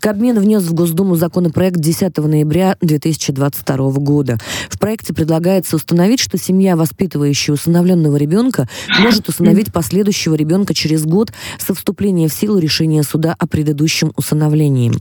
[0.00, 4.38] Кабмин внес в Госдуму законопроект 10 ноября 2022 года.
[4.70, 8.68] В проекте предлагается установить, что семья, воспитывающая усыновленного ребенка,
[9.00, 14.92] может усыновить последующего ребенка через год со вступления в силу решения суда о предыдущем усыновлении.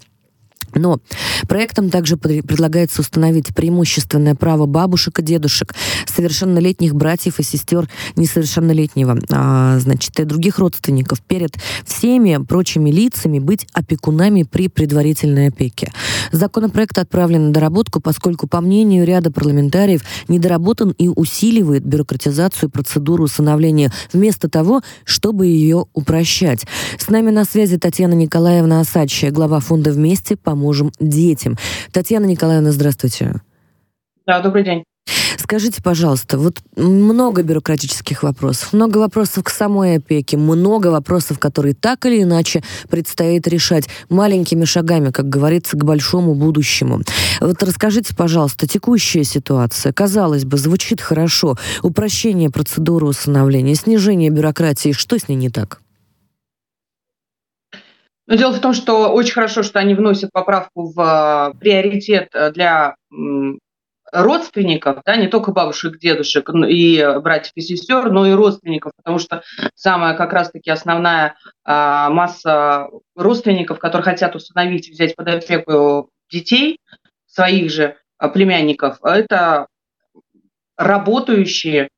[0.73, 0.99] Но
[1.47, 5.73] проектом также предлагается установить преимущественное право бабушек и дедушек,
[6.05, 13.67] совершеннолетних братьев и сестер несовершеннолетнего, а, значит, и других родственников перед всеми прочими лицами быть
[13.73, 15.91] опекунами при предварительной опеке.
[16.31, 23.91] Законопроект отправлен на доработку, поскольку, по мнению ряда парламентариев, недоработан и усиливает бюрократизацию процедуры усыновления
[24.11, 26.65] вместо того, чтобы ее упрощать.
[26.97, 31.55] С нами на связи Татьяна Николаевна Осадчая, глава фонда «Вместе» поможет поможем детям.
[31.91, 33.41] Татьяна Николаевна, здравствуйте.
[34.25, 34.83] Да, добрый день.
[35.37, 42.05] Скажите, пожалуйста, вот много бюрократических вопросов, много вопросов к самой опеке, много вопросов, которые так
[42.05, 47.01] или иначе предстоит решать маленькими шагами, как говорится, к большому будущему.
[47.39, 55.17] Вот расскажите, пожалуйста, текущая ситуация, казалось бы, звучит хорошо, упрощение процедуры усыновления, снижение бюрократии, что
[55.17, 55.79] с ней не так?
[58.27, 62.51] Но дело в том, что очень хорошо, что они вносят поправку в э, приоритет э,
[62.51, 62.95] для
[64.11, 69.43] родственников, да, не только бабушек, дедушек и братьев и сестер, но и родственников, потому что
[69.75, 71.35] самая как раз-таки основная
[71.65, 76.79] а, масса родственников, которые хотят установить взять под опеку детей,
[77.27, 79.67] своих же а, племянников, это
[80.77, 81.89] работающие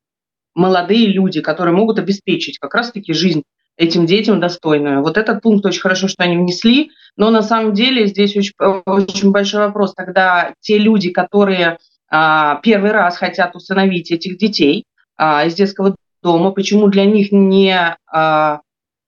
[0.55, 3.43] молодые люди, которые могут обеспечить как раз-таки жизнь
[3.79, 5.01] этим детям достойную.
[5.01, 8.53] Вот этот пункт очень хорошо, что они внесли, но на самом деле здесь очень,
[8.85, 11.77] очень большой вопрос, когда те люди, которые
[12.11, 14.83] а, первый раз хотят усыновить этих детей
[15.15, 18.59] а, из детского дома, почему для них не а,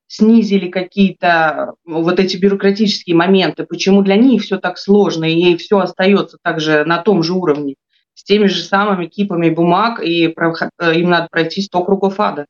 [0.06, 6.38] снизили какие-то вот эти бюрократические моменты, почему для них все так сложно и все остается
[6.42, 7.74] также на том же уровне,
[8.14, 12.46] с теми же самыми кипами бумаг, и им надо пройти 100 кругов ада.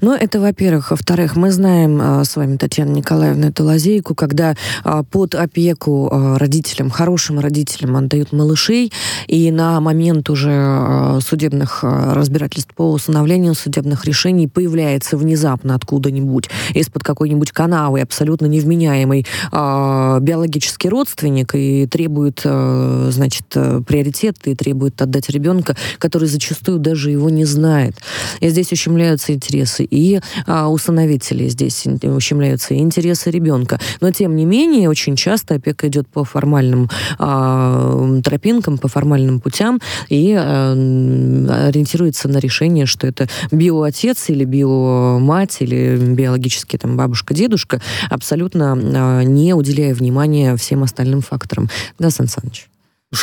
[0.00, 0.90] Ну, это, во-первых.
[0.90, 6.38] Во-вторых, мы знаем а, с вами, Татьяна Николаевна, эту лазейку, когда а, под опеку а,
[6.38, 8.92] родителям, хорошим родителям отдают малышей,
[9.26, 17.52] и на момент уже судебных разбирательств по установлению судебных решений появляется внезапно откуда-нибудь, из-под какой-нибудь
[17.52, 23.46] канавы абсолютно невменяемый биологический родственник и требует, значит,
[23.86, 27.96] приоритет и требует отдать ребенка, который зачастую даже его не знает.
[28.40, 33.80] И здесь ущемляются интересы и а, усыновителей здесь ущемляются и интересы ребенка.
[34.00, 39.80] Но, тем не менее, очень часто опека идет по формальным а, тропинкам, по формальным путям
[40.08, 48.72] и а, ориентируется на решение, что это биоотец или биомать или биологически там бабушка-дедушка, абсолютно
[48.72, 51.68] а, не уделяя внимания всем остальным факторам.
[51.98, 52.68] Да, Сан Саныч?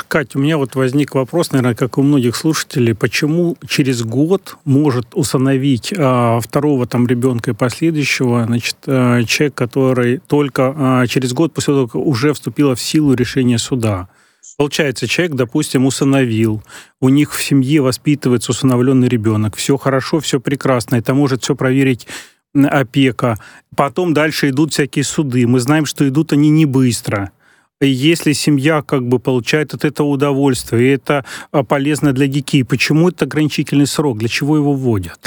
[0.07, 5.07] Кать, у меня вот возник вопрос, наверное, как у многих слушателей, почему через год может
[5.13, 11.53] усыновить а, второго там ребенка и последующего, значит, а, человек, который только а, через год
[11.53, 14.07] после того, как уже вступило в силу решение суда?
[14.57, 16.63] Получается, человек, допустим, усыновил,
[17.01, 22.07] у них в семье воспитывается усыновленный ребенок, все хорошо, все прекрасно, это может все проверить
[22.53, 23.37] опека.
[23.75, 25.45] Потом дальше идут всякие суды.
[25.47, 27.31] Мы знаем, что идут они не быстро
[27.87, 33.09] если семья как бы получает от этого удовольствие, и это а, полезно для детей, почему
[33.09, 35.19] это ограничительный срок, для чего его вводят?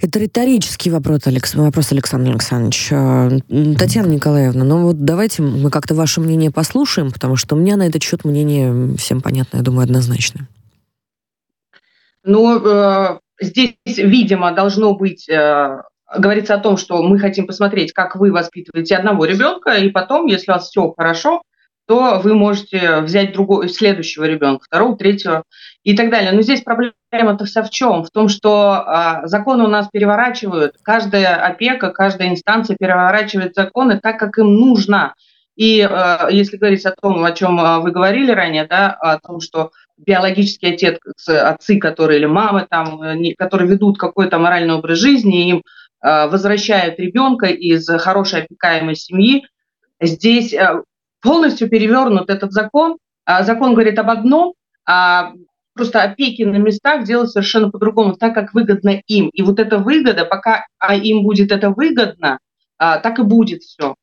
[0.00, 2.88] Это риторический вопрос, Алекс, вопрос Александр Александрович.
[2.92, 3.30] А,
[3.78, 7.86] Татьяна Николаевна, ну вот давайте мы как-то ваше мнение послушаем, потому что у меня на
[7.86, 10.48] этот счет мнение всем понятно, я думаю, однозначно.
[12.24, 15.82] Ну, э, здесь, видимо, должно быть э,
[16.16, 20.50] говорится о том, что мы хотим посмотреть, как вы воспитываете одного ребенка, и потом, если
[20.50, 21.42] у вас все хорошо,
[21.86, 25.44] то вы можете взять другого, следующего ребенка, второго, третьего
[25.84, 26.32] и так далее.
[26.32, 28.04] Но здесь проблема-то вся в чем?
[28.04, 34.18] В том, что а, законы у нас переворачивают, каждая опека, каждая инстанция переворачивает законы так,
[34.18, 35.14] как им нужно.
[35.54, 39.40] И а, если говорить о том, о чем а, вы говорили ранее, да, о том,
[39.40, 45.50] что биологический отец, отцы, которые или мамы, там, не, которые ведут какой-то моральный образ жизни,
[45.50, 45.62] им
[46.02, 49.46] возвращают ребенка из хорошей опекаемой семьи,
[49.98, 50.54] здесь
[51.26, 52.98] полностью перевернут этот закон.
[53.24, 54.54] А, закон говорит об одном,
[54.88, 55.32] а
[55.74, 59.28] просто опеки на местах делают совершенно по-другому, так как выгодно им.
[59.30, 62.38] И вот эта выгода, пока а, им будет это выгодно,
[62.78, 63.96] а, так и будет все.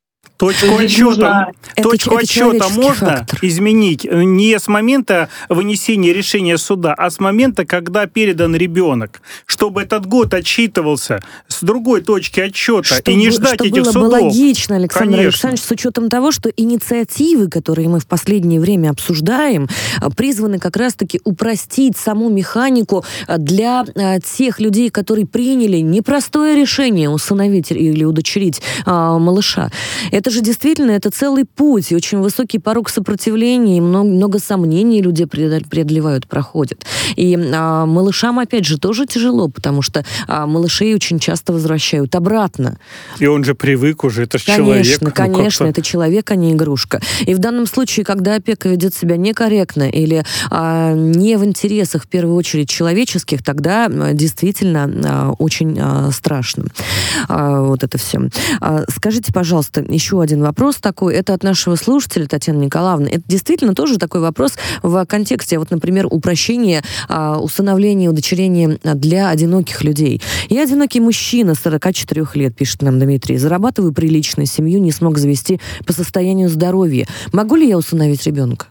[0.43, 3.39] Точку отсчета, это, точку это отсчета можно фактор.
[3.43, 10.05] изменить не с момента вынесения решения суда, а с момента, когда передан ребенок, чтобы этот
[10.05, 14.09] год отчитывался с другой точки отсчета чтобы, и не ждать чтобы этих было судов.
[14.09, 15.29] бы логично, Александр Конечно.
[15.29, 19.69] Александрович, с учетом того, что инициативы, которые мы в последнее время обсуждаем,
[20.01, 23.85] а, призваны как раз-таки упростить саму механику а, для
[24.25, 29.71] тех людей, которые приняли непростое решение усыновить или удочерить малыша.
[30.11, 35.01] Это же действительно это целый путь, и очень высокий порог сопротивления, и много, много сомнений
[35.01, 36.85] люди преодолевают, проходят.
[37.15, 42.79] И а, малышам, опять же, тоже тяжело, потому что а, малышей очень часто возвращают обратно.
[43.19, 45.01] И он же привык уже, это же конечно, человек.
[45.01, 47.01] Ну, конечно, это человек, а не игрушка.
[47.21, 52.07] И в данном случае, когда опека ведет себя некорректно или а, не в интересах, в
[52.07, 56.65] первую очередь, человеческих, тогда а, действительно а, очень а, страшно.
[57.27, 58.19] А, вот это все.
[58.59, 61.13] А, скажите, пожалуйста, еще один вопрос такой.
[61.15, 63.07] Это от нашего слушателя Татьяны Николаевны.
[63.09, 69.83] Это действительно тоже такой вопрос в контексте, вот, например, упрощения а, усыновления, удочерения для одиноких
[69.83, 70.21] людей.
[70.49, 73.37] Я одинокий мужчина, 44 лет, пишет нам Дмитрий.
[73.37, 77.05] Зарабатываю прилично, семью не смог завести по состоянию здоровья.
[77.31, 78.67] Могу ли я усыновить ребенка?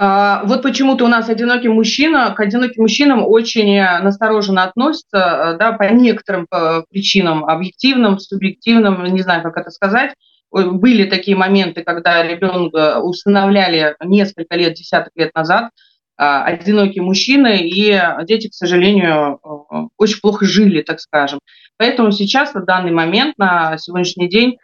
[0.00, 5.72] А, вот почему-то у нас одинокий мужчина, к одиноким мужчинам очень настороженно относятся, э, да,
[5.72, 10.14] по некоторым э, причинам, объективным, субъективным, не знаю, как это сказать.
[10.52, 15.70] Были такие моменты, когда ребенка усыновляли несколько лет, десяток лет назад,
[16.16, 21.40] а, одинокие мужчины, и дети, к сожалению, э, очень плохо жили, так скажем.
[21.76, 24.58] Поэтому сейчас, на данный момент, на сегодняшний день,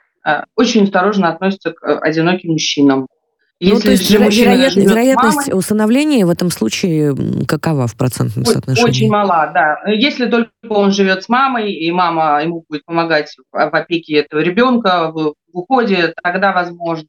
[0.57, 3.09] очень осторожно относятся к одиноким мужчинам.
[3.61, 7.15] Ну, то есть веро- вероятность, вероятность усыновления в этом случае
[7.47, 8.89] какова в процентном соотношении?
[8.91, 9.79] Очень мала, да.
[9.87, 15.11] Если только он живет с мамой, и мама ему будет помогать в опеке этого ребенка,
[15.13, 17.07] в уходе, тогда возможно.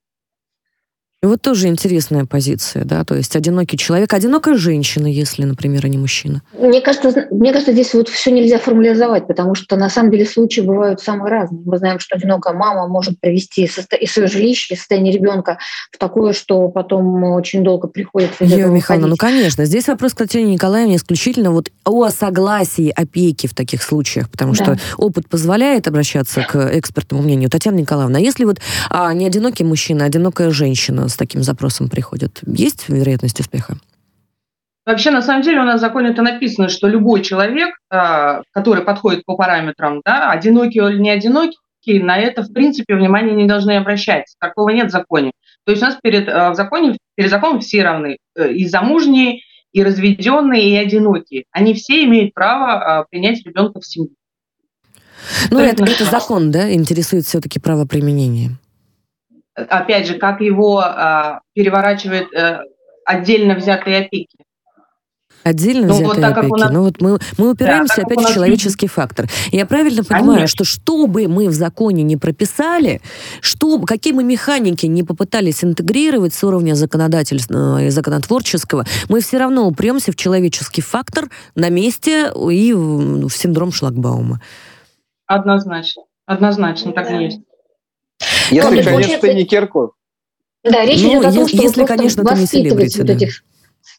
[1.25, 5.87] И вот тоже интересная позиция, да, то есть одинокий человек, одинокая женщина, если, например, а
[5.87, 6.43] не мужчина.
[6.55, 10.61] Мне кажется, мне кажется, здесь вот все нельзя формализовать, потому что на самом деле случаи
[10.61, 11.63] бывают самые разные.
[11.65, 15.57] Мы знаем, что одинокая мама может привести и свое жилище, и состояние ребенка
[15.91, 19.65] в такое, что потом очень долго приходится из Ева Михайловна, ну, конечно.
[19.65, 24.63] Здесь вопрос к Татьяне Николаевне исключительно вот о согласии опеки в таких случаях, потому да.
[24.63, 27.49] что опыт позволяет обращаться к экспертному мнению.
[27.49, 28.59] Татьяна Николаевна, а если вот
[28.91, 32.41] а, не одинокий мужчина, а одинокая женщина с таким запросом приходят.
[32.45, 33.77] Есть вероятность успеха?
[34.85, 38.83] Вообще, на самом деле, у нас в законе это написано, что любой человек, а, который
[38.83, 41.57] подходит по параметрам, да, одинокий или не одинокий,
[41.87, 44.35] на это, в принципе, внимание не должны обращать.
[44.39, 45.31] Такого нет в законе.
[45.65, 48.17] То есть у нас перед, а, в законе, перед законом все равны.
[48.35, 49.41] Э, и замужние,
[49.71, 51.45] и разведенные, и одинокие.
[51.51, 54.11] Они все имеют право а, принять ребенка в семью.
[55.49, 58.51] Ну, это, это закон, да, интересует все-таки право применения
[59.55, 62.61] опять же, как его а, переворачивает а,
[63.05, 64.37] отдельно взятые опеки.
[65.43, 66.59] Отдельно ну, взятые вот опеки.
[66.59, 66.71] Нас...
[66.71, 69.27] Ну вот мы, мы упираемся да, опять в человеческий фактор.
[69.51, 70.47] Я правильно понимаю, Конечно.
[70.47, 72.99] что что бы мы в законе не прописали,
[73.41, 79.67] что, какие мы механики не попытались интегрировать с уровня законодательства и законотворческого, мы все равно
[79.67, 84.41] упремся в человеческий фактор на месте и в, в синдром шлагбаума.
[85.27, 86.03] Однозначно.
[86.25, 87.41] Однозначно, так и есть.
[88.49, 89.91] Если, конечно, ты не Киркоров.
[90.63, 93.43] Да, речь ну, идет о том, что если, конечно, воспитывать вот этих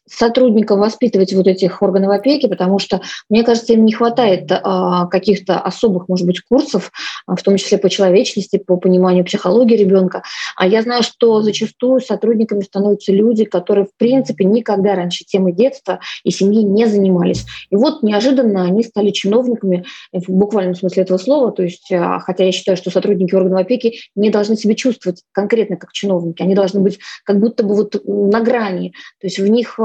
[0.08, 5.58] сотрудникам воспитывать вот этих органов опеки, потому что, мне кажется, им не хватает а, каких-то
[5.58, 6.92] особых, может быть, курсов,
[7.26, 10.22] а, в том числе по человечности, по пониманию психологии ребенка.
[10.56, 16.00] А я знаю, что зачастую сотрудниками становятся люди, которые, в принципе, никогда раньше темой детства
[16.24, 17.44] и семьи не занимались.
[17.70, 22.44] И вот неожиданно они стали чиновниками в буквальном смысле этого слова, то есть, а, хотя
[22.44, 26.80] я считаю, что сотрудники органов опеки не должны себя чувствовать конкретно как чиновники, они должны
[26.80, 29.78] быть как будто бы вот на грани, то есть в них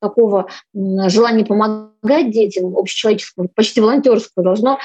[0.00, 4.78] такого желания помогать детям, общечеловеческого, почти волонтерского должно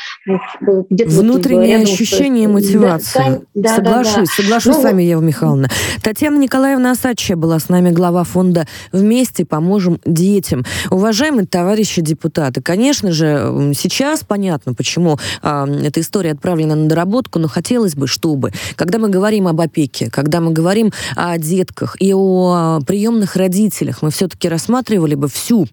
[0.89, 3.41] где-то Внутреннее вот, ощущение вот, мотивации.
[3.53, 4.43] Да, соглашусь, да, да.
[4.43, 5.69] соглашусь ну, с вами, Ева Михайловна.
[6.01, 10.63] Татьяна Николаевна Асачья была с нами, глава фонда «Вместе поможем детям».
[10.89, 17.47] Уважаемые товарищи депутаты, конечно же, сейчас понятно, почему э, эта история отправлена на доработку, но
[17.47, 22.79] хотелось бы, чтобы, когда мы говорим об опеке, когда мы говорим о детках и о
[22.85, 25.67] приемных родителях, мы все-таки рассматривали бы всю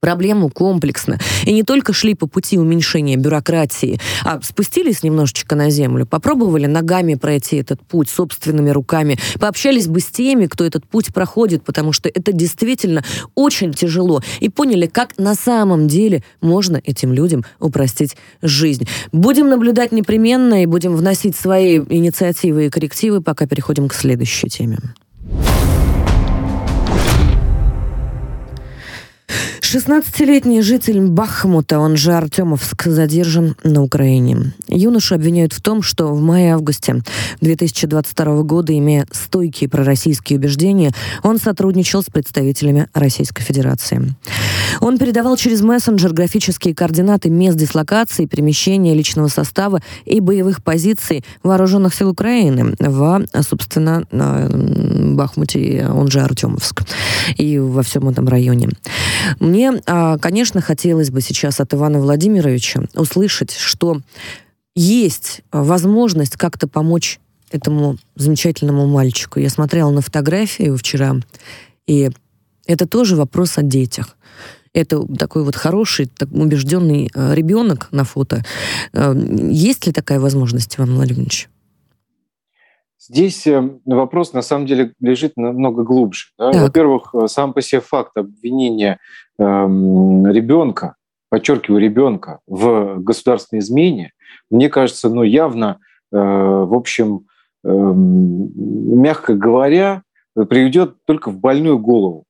[0.00, 1.18] проблему комплексно.
[1.44, 7.14] И не только шли по пути уменьшения бюрократии, а спустились немножечко на землю, попробовали ногами
[7.14, 12.08] пройти этот путь собственными руками, пообщались бы с теми, кто этот путь проходит, потому что
[12.08, 13.04] это действительно
[13.34, 18.88] очень тяжело, и поняли, как на самом деле можно этим людям упростить жизнь.
[19.12, 24.78] Будем наблюдать непременно и будем вносить свои инициативы и коррективы, пока переходим к следующей теме.
[29.70, 34.54] 16-летний житель Бахмута, он же Артемовск, задержан на Украине.
[34.66, 37.02] Юношу обвиняют в том, что в мае-августе
[37.42, 40.92] 2022 года, имея стойкие пророссийские убеждения,
[41.22, 44.14] он сотрудничал с представителями Российской Федерации.
[44.80, 51.94] Он передавал через мессенджер графические координаты мест дислокации, перемещения личного состава и боевых позиций вооруженных
[51.94, 54.02] сил Украины в, собственно,
[55.14, 56.84] Бахмуте, он же Артемовск,
[57.36, 58.70] и во всем этом районе.
[59.40, 64.00] Мне, а, конечно, хотелось бы сейчас от Ивана Владимировича услышать, что
[64.74, 69.40] есть возможность как-то помочь этому замечательному мальчику.
[69.40, 71.16] Я смотрела на фотографию вчера,
[71.86, 72.10] и
[72.66, 74.16] это тоже вопрос о детях.
[74.74, 78.44] Это такой вот хороший, так убежденный а, ребенок на фото.
[78.92, 81.48] А, есть ли такая возможность, Иван Владимирович?
[83.08, 86.26] Здесь э, вопрос на самом деле лежит намного глубже.
[86.36, 86.52] Да?
[86.52, 88.98] Во-первых, э, сам по себе факт обвинения
[89.38, 90.96] ребенка,
[91.30, 94.12] подчеркиваю, ребенка в государственной измене,
[94.50, 95.78] мне кажется, ну, явно,
[96.12, 97.26] э, в общем,
[97.64, 100.02] э, мягко говоря,
[100.34, 102.24] приведет только в больную голову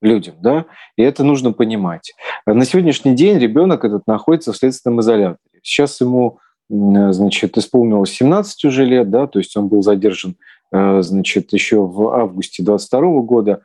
[0.00, 0.66] людям, да,
[0.96, 2.14] и это нужно понимать.
[2.46, 5.38] На сегодняшний день ребенок этот находится в следственном изоляторе.
[5.62, 10.36] Сейчас ему значит, исполнилось 17 уже лет, да, то есть он был задержан,
[10.72, 13.62] э, значит, еще в августе 22 года.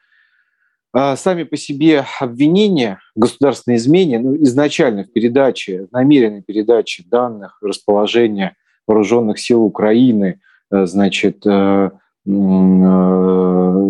[0.91, 8.55] А сами по себе обвинения государственной измене, ну, изначально в передаче, намеренной передаче данных расположения
[8.87, 10.39] вооруженных сил Украины,
[10.71, 11.91] э, значит, э,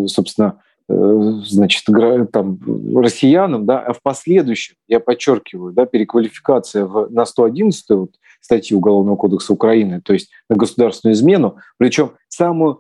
[0.08, 1.84] собственно, значит,
[2.32, 2.60] там,
[2.96, 9.16] россиянам, да, а в последующем, я подчеркиваю, да, переквалификация в, на 111 вот, статьи Уголовного
[9.16, 12.80] кодекса Украины, то есть на государственную измену, причем самую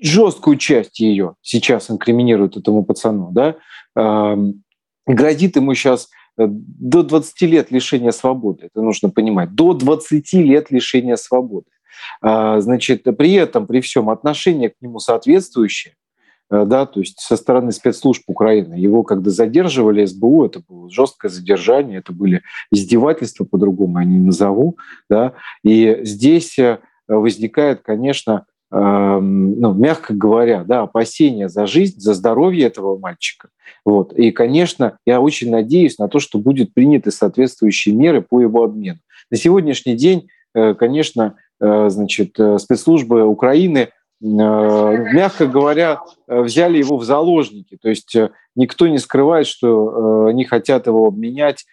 [0.00, 3.56] жесткую часть ее сейчас инкриминируют этому пацану, да,
[5.06, 10.70] грозит ему сейчас э, до 20 лет лишения свободы, это нужно понимать, до 20 лет
[10.70, 11.66] лишения свободы.
[12.20, 15.94] А, значит, при этом, при всем отношение к нему соответствующее,
[16.50, 18.74] Э, да, то есть со стороны спецслужб Украины.
[18.74, 24.78] Его когда задерживали СБУ, это было жесткое задержание, это были издевательства, по-другому я не назову,
[25.10, 25.34] да,
[25.64, 26.78] и здесь э,
[27.08, 33.48] возникает, конечно, ну, мягко говоря, да, опасения за жизнь, за здоровье этого мальчика.
[33.84, 34.12] Вот.
[34.12, 38.98] И, конечно, я очень надеюсь на то, что будут приняты соответствующие меры по его обмену.
[39.30, 43.88] На сегодняшний день, э, конечно, значит, спецслужбы Украины
[44.22, 47.76] Э, мягко говоря, э, взяли его в заложники.
[47.76, 51.66] То есть э, никто не скрывает, что они хотят его обменять,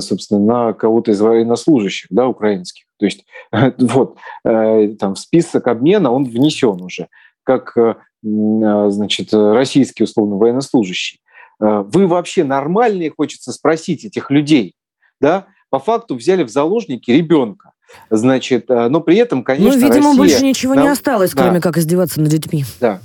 [0.00, 2.84] собственно, на кого-то из военнослужащих, да, украинских.
[2.98, 3.24] То есть
[3.78, 7.08] вот там в список обмена он внесен уже
[7.42, 7.76] как
[8.22, 11.20] значит, российский условно военнослужащий.
[11.58, 14.74] Вы вообще нормальные, хочется спросить этих людей,
[15.20, 15.46] да?
[15.74, 17.72] По факту взяли в заложники ребенка.
[18.10, 21.42] Значит, э, но при этом, конечно, Ну, видимо, Россия, больше ничего нам, не осталось, да,
[21.42, 22.64] кроме как издеваться над детьми.
[22.80, 23.00] Да.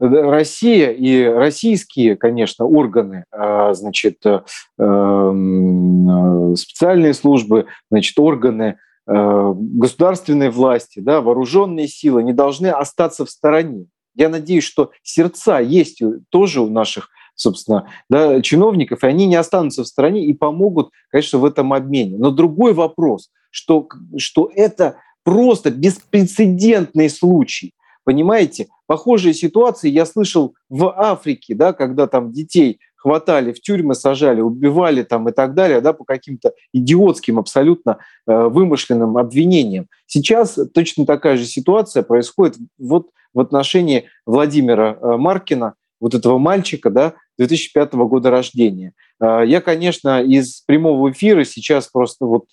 [0.00, 4.40] Россия и российские, конечно, органы, э, значит, э,
[4.78, 8.78] эм, специальные службы, значит, органы
[9.10, 13.86] государственной власти, да, вооруженные силы не должны остаться в стороне.
[14.14, 19.84] Я надеюсь, что сердца есть тоже у наших собственно, да, чиновников, и они не останутся
[19.84, 22.18] в стороне и помогут, конечно, в этом обмене.
[22.18, 23.88] Но другой вопрос, что,
[24.18, 27.72] что это просто беспрецедентный случай.
[28.08, 34.40] Понимаете, похожие ситуации я слышал в Африке, да, когда там детей хватали, в тюрьмы сажали,
[34.40, 39.88] убивали там и так далее, да, по каким-то идиотским, абсолютно э, вымышленным обвинениям.
[40.06, 46.88] Сейчас точно такая же ситуация происходит вот в отношении Владимира э, Маркина, вот этого мальчика,
[46.88, 48.94] да, 2005 года рождения.
[49.20, 52.46] Э, я, конечно, из прямого эфира сейчас просто вот,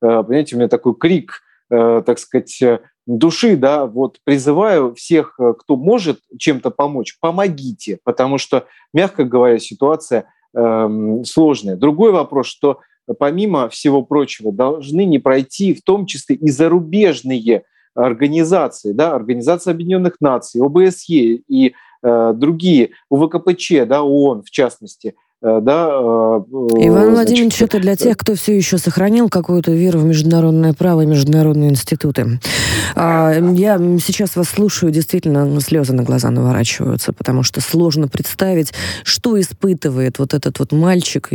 [0.00, 2.62] понимаете, у меня такой крик, так сказать,
[3.06, 10.26] души, да, вот призываю всех, кто может чем-то помочь, помогите, потому что, мягко говоря, ситуация
[10.54, 10.88] э,
[11.24, 11.76] сложная.
[11.76, 12.80] Другой вопрос, что
[13.18, 20.16] помимо всего прочего должны не пройти в том числе и зарубежные организации, да, Организация Объединенных
[20.20, 26.42] Наций, ОБСЕ и э, другие, УВКПЧ, да, ООН в частности, Э, да, э,
[26.86, 31.06] Иван Владимирович, это для тех, кто все еще сохранил какую-то веру в международное право и
[31.06, 32.40] международные институты.
[32.94, 38.72] А, я сейчас вас слушаю, действительно, слезы на глаза наворачиваются, потому что сложно представить,
[39.02, 41.28] что испытывает вот этот вот мальчик.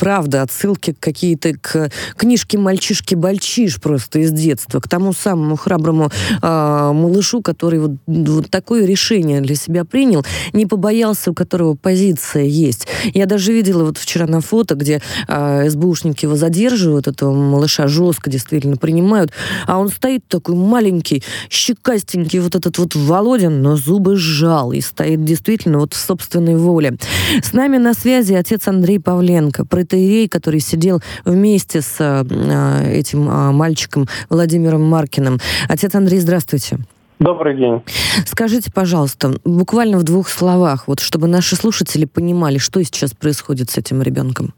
[0.00, 6.10] Правда, отсылки какие-то к книжке «Мальчишки-бальчиш» просто из детства, к тому самому храброму
[6.40, 10.24] а, малышу, который вот, вот такое решение для себя принял,
[10.54, 12.88] не побоялся, у которого позиция есть.
[13.12, 18.30] Я даже видела вот вчера на фото, где э, СБУшники его задерживают, этого малыша жестко
[18.30, 19.32] действительно принимают,
[19.66, 25.24] а он стоит такой маленький, щекастенький, вот этот вот Володин, но зубы сжал и стоит
[25.24, 26.96] действительно вот в собственной воле.
[27.42, 33.52] С нами на связи отец Андрей Павленко, протеерей, который сидел вместе с э, этим э,
[33.52, 35.40] мальчиком Владимиром Маркиным.
[35.68, 36.78] Отец Андрей, здравствуйте.
[37.18, 37.82] Добрый день.
[38.26, 43.78] Скажите, пожалуйста, буквально в двух словах, вот чтобы наши слушатели понимали, что сейчас происходит с
[43.78, 44.52] этим ребенком.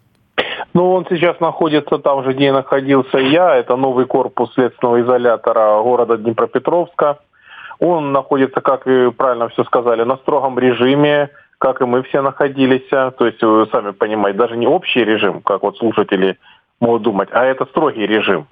[0.75, 3.57] Ну, он сейчас находится там же, где находился я.
[3.57, 7.19] Это новый корпус следственного изолятора города Днепропетровска.
[7.79, 12.89] Он находится, как вы правильно все сказали, на строгом режиме, как и мы все находились.
[12.91, 16.39] То есть, вы сами понимаете, даже не общий режим, как вот слушатели
[16.81, 18.49] могут думать, а это строгий режим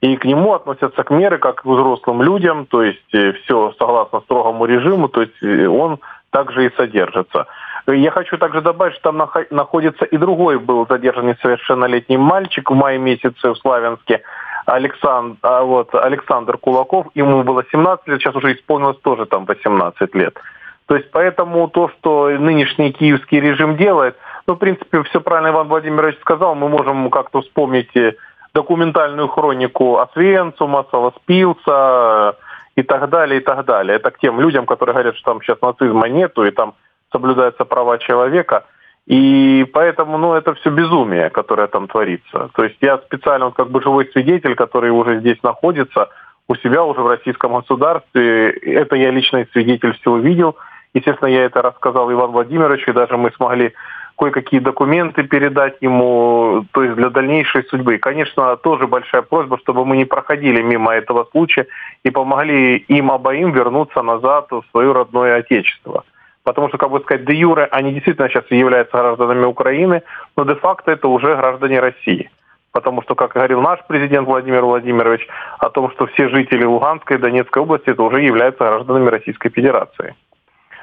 [0.00, 4.20] и к нему относятся к меры как к взрослым людям, то есть э, все согласно
[4.20, 5.98] строгому режиму, то есть э, он
[6.30, 7.46] также и содержится.
[7.86, 12.98] Я хочу также добавить, что там находится и другой был задержан несовершеннолетний мальчик в мае
[12.98, 14.22] месяце в Славянске,
[14.66, 20.14] Александр, а вот, Александр Кулаков, ему было 17 лет, сейчас уже исполнилось тоже там 18
[20.14, 20.38] лет.
[20.86, 25.68] То есть поэтому то, что нынешний киевский режим делает, ну, в принципе, все правильно Иван
[25.68, 28.14] Владимирович сказал, мы можем как-то вспомнить э,
[28.54, 32.36] документальную хронику Освенцума, Солоспилса
[32.76, 33.96] и так далее, и так далее.
[33.96, 36.74] Это к тем людям, которые говорят, что там сейчас нацизма нету, и там
[37.12, 38.64] соблюдаются права человека.
[39.06, 42.50] И поэтому, ну, это все безумие, которое там творится.
[42.54, 46.10] То есть я специально, как бы живой свидетель, который уже здесь находится,
[46.46, 50.56] у себя уже в российском государстве, это я личный свидетель всего видел.
[50.94, 53.74] Естественно, я это рассказал Иван Владимировичу, и даже мы смогли
[54.18, 57.98] кое-какие документы передать ему, то есть для дальнейшей судьбы.
[57.98, 61.66] конечно, тоже большая просьба, чтобы мы не проходили мимо этого случая
[62.02, 66.04] и помогли им обоим вернуться назад в свое родное отечество.
[66.42, 70.02] Потому что, как бы сказать, де юре они действительно сейчас являются гражданами Украины,
[70.36, 72.30] но де-факто это уже граждане России.
[72.72, 75.26] Потому что, как говорил наш президент Владимир Владимирович,
[75.58, 80.14] о том, что все жители Луганской и Донецкой области это уже являются гражданами Российской Федерации.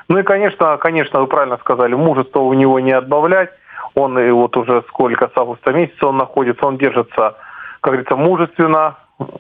[0.08, 3.49] Ну и, конечно, конечно, вы правильно сказали, мужество у него не отбавлять.
[3.95, 7.36] Он и вот уже сколько, с августа месяца он находится, он держится,
[7.82, 8.97] как говорится, мужественно.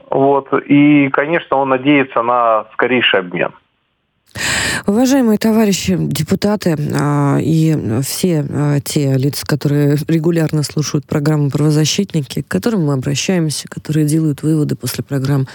[0.09, 0.53] Вот.
[0.53, 3.51] И, конечно, он надеется на скорейший обмен.
[4.87, 12.47] Уважаемые товарищи депутаты а, и все а, те лица, которые регулярно слушают программу «Правозащитники», к
[12.47, 15.47] которым мы обращаемся, которые делают выводы после программ,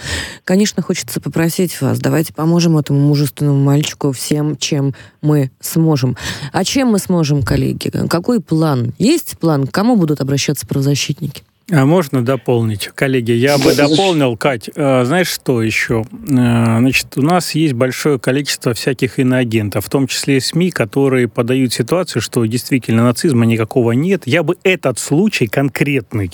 [0.45, 6.17] конечно, хочется попросить вас, давайте поможем этому мужественному мальчику всем, чем мы сможем.
[6.53, 7.91] А чем мы сможем, коллеги?
[8.09, 8.95] Какой план?
[8.99, 9.67] Есть план?
[9.67, 11.43] К кому будут обращаться правозащитники?
[11.73, 13.33] А можно дополнить, коллеги?
[13.33, 16.05] Я бы дополнил, Кать, э, знаешь, что еще?
[16.29, 21.29] Э, значит, у нас есть большое количество всяких иноагентов, в том числе и СМИ, которые
[21.29, 24.23] подают ситуацию, что действительно нацизма никакого нет.
[24.27, 26.31] Я бы этот случай конкретный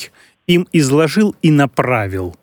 [0.46, 2.34] им изложил и направил,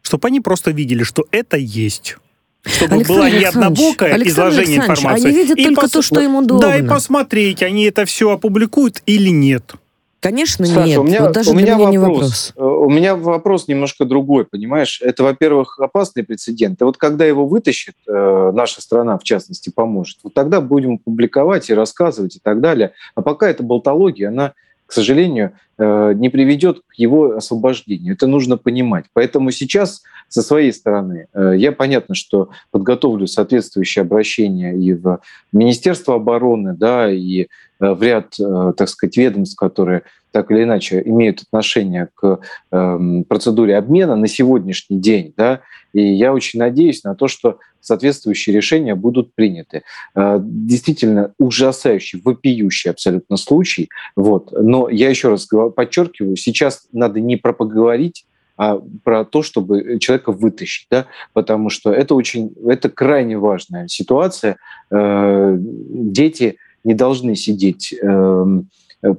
[0.00, 2.16] чтобы они просто видели, что это есть
[2.64, 5.28] чтобы Александр было не однобокое Александр изложение информации.
[5.28, 5.90] Они видят и только пос...
[5.90, 6.68] то, что им удобно.
[6.68, 9.74] Да, и посмотреть, они это все опубликуют или нет.
[10.20, 10.98] Конечно, Саша, нет.
[10.98, 12.52] У меня, вот даже у меня вопрос.
[12.54, 12.54] вопрос.
[12.56, 15.00] у меня вопрос немножко другой, понимаешь?
[15.00, 16.80] Это, во-первых, опасный прецедент.
[16.80, 21.70] И вот когда его вытащит, э, наша страна, в частности, поможет, вот тогда будем публиковать
[21.70, 22.92] и рассказывать и так далее.
[23.14, 24.54] А пока это болтология, она
[24.88, 28.14] к сожалению, э, не приведет к его освобождению.
[28.14, 29.04] Это нужно понимать.
[29.12, 35.20] Поэтому сейчас со своей стороны э, я понятно, что подготовлю соответствующее обращение и в
[35.52, 37.46] Министерство обороны, да, и э,
[37.80, 44.14] в ряд, так сказать, ведомств, которые так или иначе имеют отношение к эм, процедуре обмена
[44.16, 45.60] на сегодняшний день, да,
[45.92, 49.82] и я очень надеюсь на то, что соответствующие решения будут приняты.
[50.14, 53.88] Э, действительно ужасающий, вопиющий абсолютно случай.
[54.16, 54.52] Вот.
[54.52, 58.24] Но я еще раз подчеркиваю, сейчас надо не про поговорить,
[58.56, 64.56] а про то, чтобы человека вытащить, да, потому что это очень, это крайне важная ситуация.
[64.90, 68.68] Э, дети не должны сидеть эм,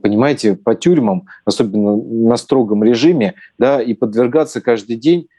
[0.02, 5.39] понимаете, по тюрьмам, особенно на строгом режиме, да, и подвергаться каждый день Э,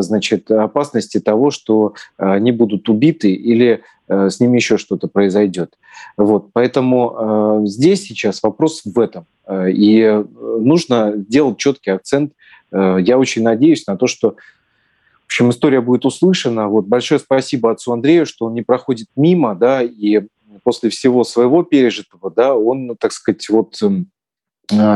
[0.00, 5.74] значит, опасности того, что они будут убиты или э, с ними еще что-то произойдет.
[6.16, 6.50] Вот.
[6.52, 9.26] Поэтому э, здесь сейчас вопрос в этом.
[9.50, 12.34] И нужно делать четкий акцент.
[12.70, 16.68] Я очень надеюсь на то, что в общем, история будет услышана.
[16.68, 20.22] Вот большое спасибо отцу Андрею, что он не проходит мимо, да, и
[20.62, 23.80] после всего своего пережитого, да, он, так сказать, вот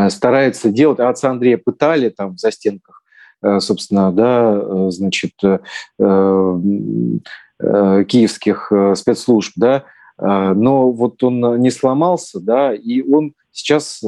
[0.08, 1.00] старается делать.
[1.00, 3.03] А отца Андрея пытали там за стенках Э,
[3.60, 6.58] собственно, да, э, значит, э,
[7.58, 9.84] киевских спецслужб, да,
[10.18, 14.02] но вот он не сломался, да, и он сейчас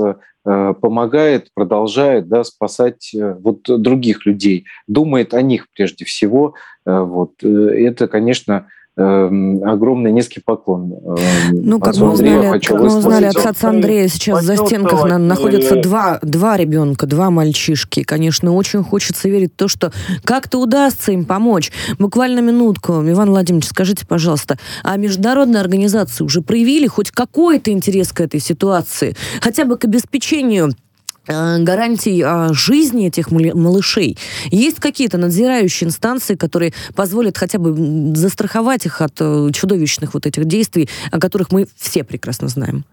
[0.45, 6.55] помогает, продолжает да, спасать вот других людей, думает о них прежде всего.
[6.85, 7.43] Вот.
[7.43, 8.67] Это, конечно,
[8.97, 10.93] огромный низкий поклон.
[10.93, 11.17] Эм,
[11.53, 15.77] ну, как мы узнали, как мы узнали от отца Андрея, сейчас за стенках на, находятся
[15.77, 18.05] два, два ребенка, два мальчишки.
[18.05, 19.93] Конечно, очень хочется верить в то, что
[20.25, 21.73] как-то удастся им помочь.
[21.99, 22.95] Буквально минутку.
[23.07, 29.15] Иван Владимирович, скажите, пожалуйста, а международные организации уже проявили хоть какой-то интерес к этой ситуации?
[29.43, 30.73] Хотя бы к обеспечению
[31.27, 34.17] Э, гарантий жизни этих малышей.
[34.51, 40.45] Есть какие-то надзирающие инстанции, которые позволят хотя бы застраховать их от э, чудовищных вот этих
[40.45, 42.85] действий, о которых мы все прекрасно знаем?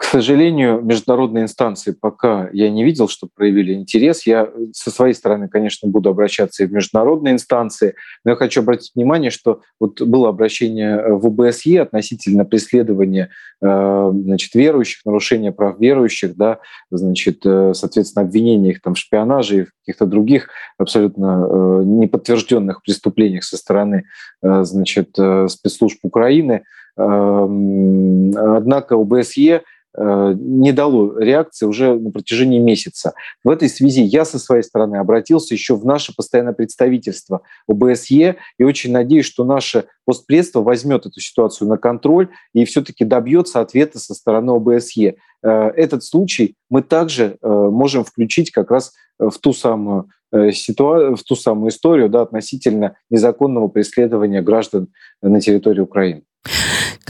[0.00, 4.26] К сожалению, международные инстанции пока я не видел, что проявили интерес.
[4.26, 7.94] Я со своей стороны, конечно, буду обращаться и в международные инстанции,
[8.24, 13.28] но я хочу обратить внимание, что вот было обращение в ОБСЕ относительно преследования
[13.60, 19.58] э, значит, верующих, нарушения прав верующих, да, значит, э, соответственно, обвинения их там в шпионаже
[19.58, 20.48] и в каких-то других
[20.78, 24.04] абсолютно э, неподтвержденных преступлениях со стороны
[24.40, 26.62] значит, спецслужб Украины.
[26.96, 29.60] Эм, однако ОБСЕ Э,
[29.96, 33.12] не дало реакции уже на протяжении месяца.
[33.42, 38.64] В этой связи я со своей стороны обратился еще в наше постоянное представительство ОБСЕ и
[38.64, 44.14] очень надеюсь, что наше постпредство возьмет эту ситуацию на контроль и все-таки добьется ответа со
[44.14, 45.16] стороны ОБСЕ.
[45.42, 50.08] Э, этот случай мы также э, можем включить как раз в ту самую
[50.52, 54.88] ситуацию, в ту самую историю да, относительно незаконного преследования граждан
[55.20, 56.22] на территории Украины.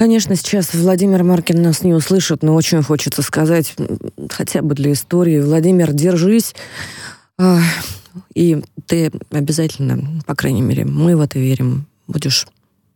[0.01, 3.75] Конечно, сейчас Владимир Маркин нас не услышит, но очень хочется сказать,
[4.31, 6.55] хотя бы для истории, Владимир, держись,
[8.35, 12.47] и ты обязательно, по крайней мере, мы в это верим, будешь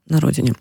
[0.08, 0.52] на родине.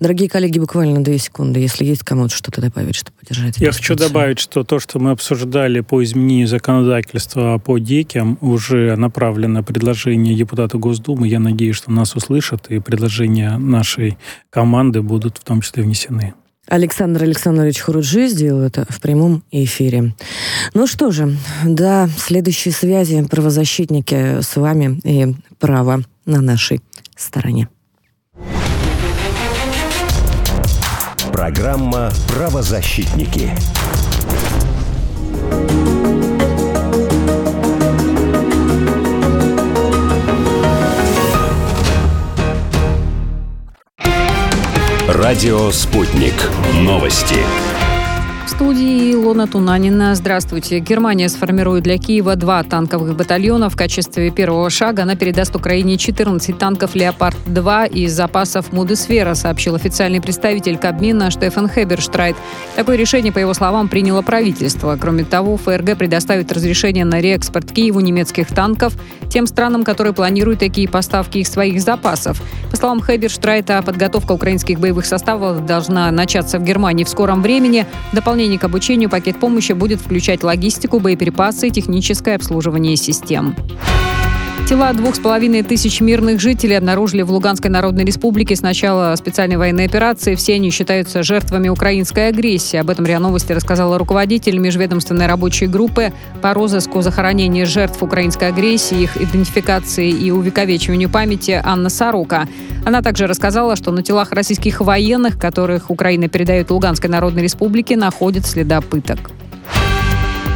[0.00, 3.58] Дорогие коллеги, буквально две секунды, если есть кому-то что-то добавить, чтобы поддержать.
[3.58, 9.62] Я хочу добавить, что то, что мы обсуждали по изменению законодательства по детям, уже направлено
[9.62, 11.28] предложение депутата Госдумы.
[11.28, 14.18] Я надеюсь, что нас услышат, и предложения нашей
[14.50, 16.34] команды будут в том числе внесены.
[16.66, 20.14] Александр Александрович Хуруджи сделал это в прямом эфире.
[20.72, 26.80] Ну что же, до следующей связи правозащитники с вами и право на нашей
[27.16, 27.68] стороне.
[31.34, 33.50] Программа «Правозащитники».
[45.08, 46.34] Радио «Спутник».
[46.74, 47.34] Новости
[48.50, 50.14] студии Илона Тунанина.
[50.14, 50.78] Здравствуйте.
[50.78, 53.70] Германия сформирует для Киева два танковых батальона.
[53.70, 60.20] В качестве первого шага она передаст Украине 14 танков «Леопард-2» из запасов «Мудесфера», сообщил официальный
[60.20, 62.36] представитель Кабмина Штефан Хеберштрайт.
[62.76, 64.98] Такое решение, по его словам, приняло правительство.
[65.00, 68.92] Кроме того, ФРГ предоставит разрешение на реэкспорт Киеву немецких танков
[69.30, 72.40] тем странам, которые планируют такие поставки их своих запасов.
[72.70, 77.86] По словам Хеберштрайта, подготовка украинских боевых составов должна начаться в Германии в скором времени.
[78.12, 83.54] Дополнительно дополнение к обучению пакет помощи будет включать логистику, боеприпасы и техническое обслуживание систем.
[84.68, 89.58] Тела двух с половиной тысяч мирных жителей обнаружили в Луганской Народной Республике с начала специальной
[89.58, 90.36] военной операции.
[90.36, 92.78] Все они считаются жертвами украинской агрессии.
[92.78, 99.02] Об этом РИА Новости рассказала руководитель межведомственной рабочей группы по розыску захоронения жертв украинской агрессии,
[99.02, 102.48] их идентификации и увековечиванию памяти Анна Сорока.
[102.86, 108.46] Она также рассказала, что на телах российских военных, которых Украина передает Луганской Народной Республике, находят
[108.46, 109.30] следа пыток.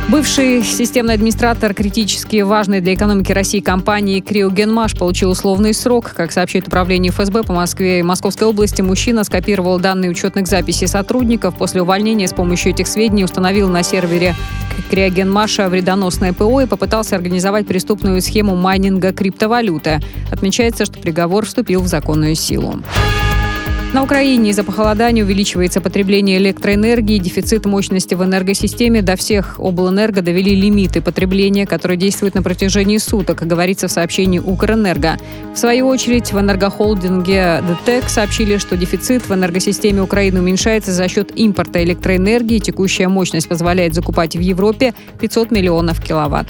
[0.09, 6.15] Бывший системный администратор критически важной для экономики России компании «Криогенмаш» получил условный срок.
[6.17, 11.57] Как сообщает управление ФСБ по Москве и Московской области, мужчина скопировал данные учетных записей сотрудников.
[11.59, 14.35] После увольнения с помощью этих сведений установил на сервере
[14.91, 20.01] Криогенмаша вредоносное ПО и попытался организовать преступную схему майнинга криптовалюты.
[20.33, 22.81] Отмечается, что приговор вступил в законную силу.
[23.95, 29.01] На Украине из-за похолодания увеличивается потребление электроэнергии, дефицит мощности в энергосистеме.
[29.01, 35.17] До всех облэнерго довели лимиты потребления, которые действуют на протяжении суток, говорится в сообщении Укрэнерго.
[35.55, 41.33] В свою очередь в энергохолдинге ДТЭК сообщили, что дефицит в энергосистеме Украины уменьшается за счет
[41.35, 42.59] импорта электроэнергии.
[42.59, 46.49] Текущая мощность позволяет закупать в Европе 500 миллионов киловатт.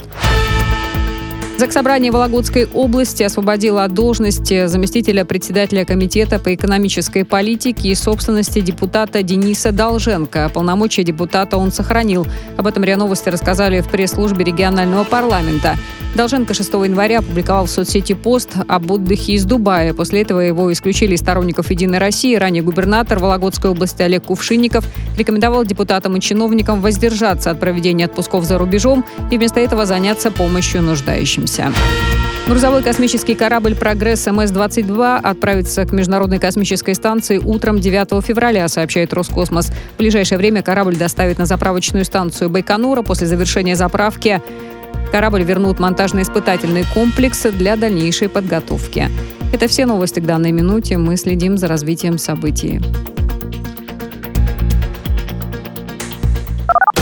[1.59, 9.21] Заксобрание Вологодской области освободило от должности заместителя председателя Комитета по экономической политике и собственности депутата
[9.23, 10.49] Дениса Долженко.
[10.53, 12.25] Полномочия депутата он сохранил.
[12.55, 15.75] Об этом РИА Новости рассказали в пресс-службе регионального парламента.
[16.15, 19.93] Долженко 6 января опубликовал в соцсети пост об отдыхе из Дубая.
[19.93, 22.35] После этого его исключили из сторонников «Единой России».
[22.35, 24.85] Ранее губернатор Вологодской области Олег Кувшинников
[25.17, 30.81] рекомендовал депутатам и чиновникам воздержаться от проведения отпусков за рубежом и вместо этого заняться помощью
[30.81, 31.48] нуждающимся.
[32.47, 39.71] Грузовой космический корабль «Прогресс МС-22» отправится к Международной космической станции утром 9 февраля, сообщает Роскосмос.
[39.95, 43.03] В ближайшее время корабль доставит на заправочную станцию Байконура.
[43.03, 44.41] После завершения заправки
[45.11, 49.09] Корабль вернут монтажно-испытательный комплекс для дальнейшей подготовки.
[49.51, 50.97] Это все новости к данной минуте.
[50.97, 52.79] Мы следим за развитием событий.